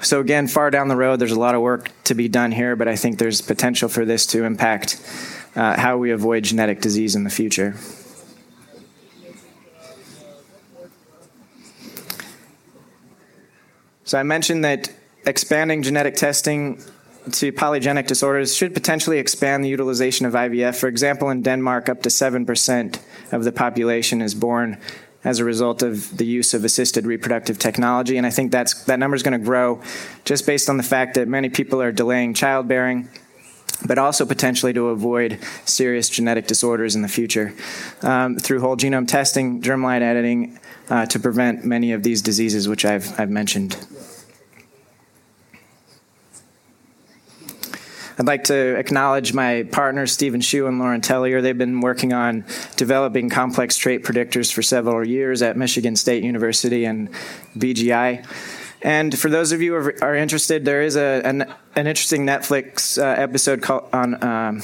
So, 0.00 0.20
again, 0.20 0.46
far 0.46 0.70
down 0.70 0.88
the 0.88 0.96
road, 0.96 1.18
there's 1.18 1.32
a 1.32 1.40
lot 1.40 1.54
of 1.54 1.62
work 1.62 1.90
to 2.04 2.14
be 2.14 2.28
done 2.28 2.52
here, 2.52 2.76
but 2.76 2.86
I 2.86 2.94
think 2.96 3.18
there's 3.18 3.40
potential 3.40 3.88
for 3.88 4.04
this 4.04 4.26
to 4.26 4.44
impact 4.44 5.00
uh, 5.56 5.78
how 5.80 5.96
we 5.96 6.12
avoid 6.12 6.44
genetic 6.44 6.80
disease 6.80 7.16
in 7.16 7.24
the 7.24 7.30
future. 7.30 7.74
So, 14.04 14.18
I 14.18 14.22
mentioned 14.22 14.64
that 14.64 14.90
expanding 15.26 15.82
genetic 15.82 16.14
testing 16.14 16.82
to 17.32 17.52
polygenic 17.52 18.06
disorders 18.06 18.54
should 18.54 18.72
potentially 18.72 19.18
expand 19.18 19.64
the 19.64 19.68
utilization 19.68 20.26
of 20.26 20.34
IVF. 20.34 20.76
For 20.76 20.86
example, 20.86 21.28
in 21.30 21.42
Denmark, 21.42 21.88
up 21.88 22.02
to 22.02 22.08
7% 22.08 23.00
of 23.32 23.44
the 23.44 23.52
population 23.52 24.22
is 24.22 24.34
born 24.34 24.78
as 25.24 25.40
a 25.40 25.44
result 25.44 25.82
of 25.82 26.16
the 26.16 26.24
use 26.24 26.54
of 26.54 26.64
assisted 26.64 27.04
reproductive 27.04 27.58
technology. 27.58 28.16
And 28.16 28.24
I 28.24 28.30
think 28.30 28.52
that's, 28.52 28.84
that 28.84 29.00
number 29.00 29.16
is 29.16 29.24
going 29.24 29.38
to 29.38 29.44
grow 29.44 29.82
just 30.24 30.46
based 30.46 30.70
on 30.70 30.76
the 30.76 30.84
fact 30.84 31.14
that 31.14 31.26
many 31.26 31.48
people 31.48 31.82
are 31.82 31.90
delaying 31.90 32.32
childbearing, 32.32 33.08
but 33.84 33.98
also 33.98 34.24
potentially 34.24 34.72
to 34.74 34.90
avoid 34.90 35.40
serious 35.64 36.08
genetic 36.08 36.46
disorders 36.46 36.94
in 36.94 37.02
the 37.02 37.08
future 37.08 37.52
um, 38.02 38.36
through 38.38 38.60
whole 38.60 38.76
genome 38.76 39.08
testing, 39.08 39.60
germline 39.60 40.02
editing, 40.02 40.60
uh, 40.90 41.06
to 41.06 41.18
prevent 41.18 41.64
many 41.64 41.90
of 41.90 42.04
these 42.04 42.22
diseases, 42.22 42.68
which 42.68 42.84
I've, 42.84 43.18
I've 43.18 43.30
mentioned. 43.30 43.76
I'd 48.18 48.26
like 48.26 48.44
to 48.44 48.76
acknowledge 48.76 49.34
my 49.34 49.64
partners, 49.70 50.10
Stephen 50.10 50.40
Hsu 50.40 50.66
and 50.66 50.78
Laurent 50.78 51.04
Tellier. 51.04 51.42
They've 51.42 51.56
been 51.56 51.80
working 51.82 52.14
on 52.14 52.46
developing 52.76 53.28
complex 53.28 53.76
trait 53.76 54.04
predictors 54.04 54.50
for 54.50 54.62
several 54.62 55.06
years 55.06 55.42
at 55.42 55.58
Michigan 55.58 55.96
State 55.96 56.24
University 56.24 56.86
and 56.86 57.10
BGI. 57.58 58.26
And 58.80 59.18
for 59.18 59.28
those 59.28 59.52
of 59.52 59.60
you 59.60 59.78
who 59.78 59.92
are 60.00 60.14
interested, 60.14 60.64
there 60.64 60.80
is 60.80 60.96
a, 60.96 61.20
an, 61.24 61.42
an 61.74 61.86
interesting 61.86 62.24
Netflix 62.24 62.98
uh, 62.98 63.20
episode 63.20 63.60
called, 63.60 63.88
on 63.92 64.22
um, 64.24 64.62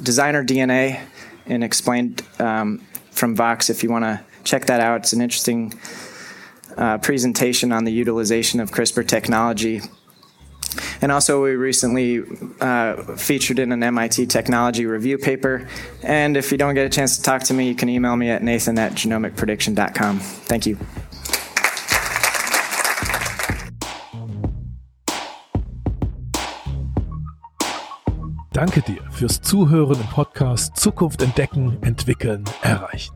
designer 0.00 0.44
DNA 0.44 1.00
and 1.46 1.64
explained 1.64 2.22
um, 2.38 2.86
from 3.10 3.34
Vox 3.34 3.68
if 3.68 3.82
you 3.82 3.90
want 3.90 4.04
to 4.04 4.20
check 4.44 4.66
that 4.66 4.80
out. 4.80 5.00
It's 5.00 5.12
an 5.12 5.22
interesting 5.22 5.74
uh, 6.76 6.98
presentation 6.98 7.72
on 7.72 7.84
the 7.84 7.92
utilization 7.92 8.60
of 8.60 8.70
CRISPR 8.70 9.08
technology 9.08 9.80
and 11.00 11.12
also, 11.12 11.42
we 11.42 11.56
recently 11.56 12.22
uh, 12.60 13.02
featured 13.16 13.58
in 13.58 13.72
an 13.72 13.80
MIT 13.80 14.26
technology 14.26 14.86
review 14.86 15.18
paper. 15.18 15.66
And 16.02 16.36
if 16.36 16.52
you 16.52 16.58
don't 16.58 16.74
get 16.74 16.86
a 16.86 16.90
chance 16.90 17.16
to 17.16 17.22
talk 17.22 17.42
to 17.44 17.54
me, 17.54 17.68
you 17.68 17.74
can 17.74 17.88
email 17.88 18.16
me 18.16 18.30
at 18.30 18.42
nathan 18.42 18.78
at 18.78 18.92
genomicprediction.com. 18.92 20.20
Thank 20.20 20.66
you. 20.66 20.78
Danke 28.56 28.80
dir 28.80 29.02
fürs 29.10 29.42
Zuhören 29.42 30.00
im 30.00 30.06
Podcast 30.06 30.78
Zukunft 30.78 31.20
entdecken, 31.20 31.76
entwickeln, 31.82 32.44
erreichen. 32.62 33.14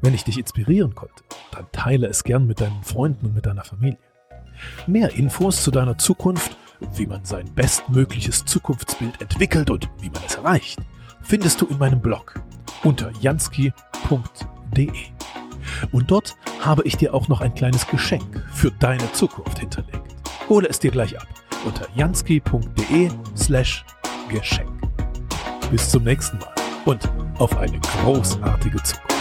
Wenn 0.00 0.14
ich 0.14 0.24
dich 0.24 0.38
inspirieren 0.38 0.94
konnte, 0.94 1.24
dann 1.50 1.66
teile 1.72 2.06
es 2.06 2.24
gern 2.24 2.46
mit 2.46 2.62
deinen 2.62 2.82
Freunden 2.82 3.26
und 3.26 3.34
mit 3.34 3.44
deiner 3.44 3.64
Familie. 3.64 3.98
Mehr 4.86 5.12
Infos 5.14 5.62
zu 5.62 5.70
deiner 5.70 5.98
Zukunft 5.98 6.56
wie 6.94 7.06
man 7.06 7.24
sein 7.24 7.50
bestmögliches 7.54 8.44
Zukunftsbild 8.44 9.20
entwickelt 9.20 9.70
und 9.70 9.88
wie 10.00 10.10
man 10.10 10.22
es 10.26 10.36
erreicht, 10.36 10.78
findest 11.22 11.60
du 11.60 11.66
in 11.66 11.78
meinem 11.78 12.00
Blog 12.00 12.40
unter 12.84 13.10
jansky.de. 13.20 14.92
Und 15.92 16.10
dort 16.10 16.36
habe 16.60 16.82
ich 16.84 16.96
dir 16.96 17.14
auch 17.14 17.28
noch 17.28 17.40
ein 17.40 17.54
kleines 17.54 17.86
Geschenk 17.86 18.44
für 18.52 18.70
deine 18.70 19.12
Zukunft 19.12 19.58
hinterlegt. 19.58 20.02
Hole 20.48 20.68
es 20.68 20.78
dir 20.78 20.90
gleich 20.90 21.18
ab 21.18 21.26
unter 21.64 21.86
jansky.de 21.94 23.10
slash 23.36 23.84
Geschenk. 24.28 24.70
Bis 25.70 25.90
zum 25.90 26.04
nächsten 26.04 26.38
Mal 26.38 26.54
und 26.84 27.08
auf 27.38 27.56
eine 27.56 27.78
großartige 27.80 28.82
Zukunft. 28.82 29.17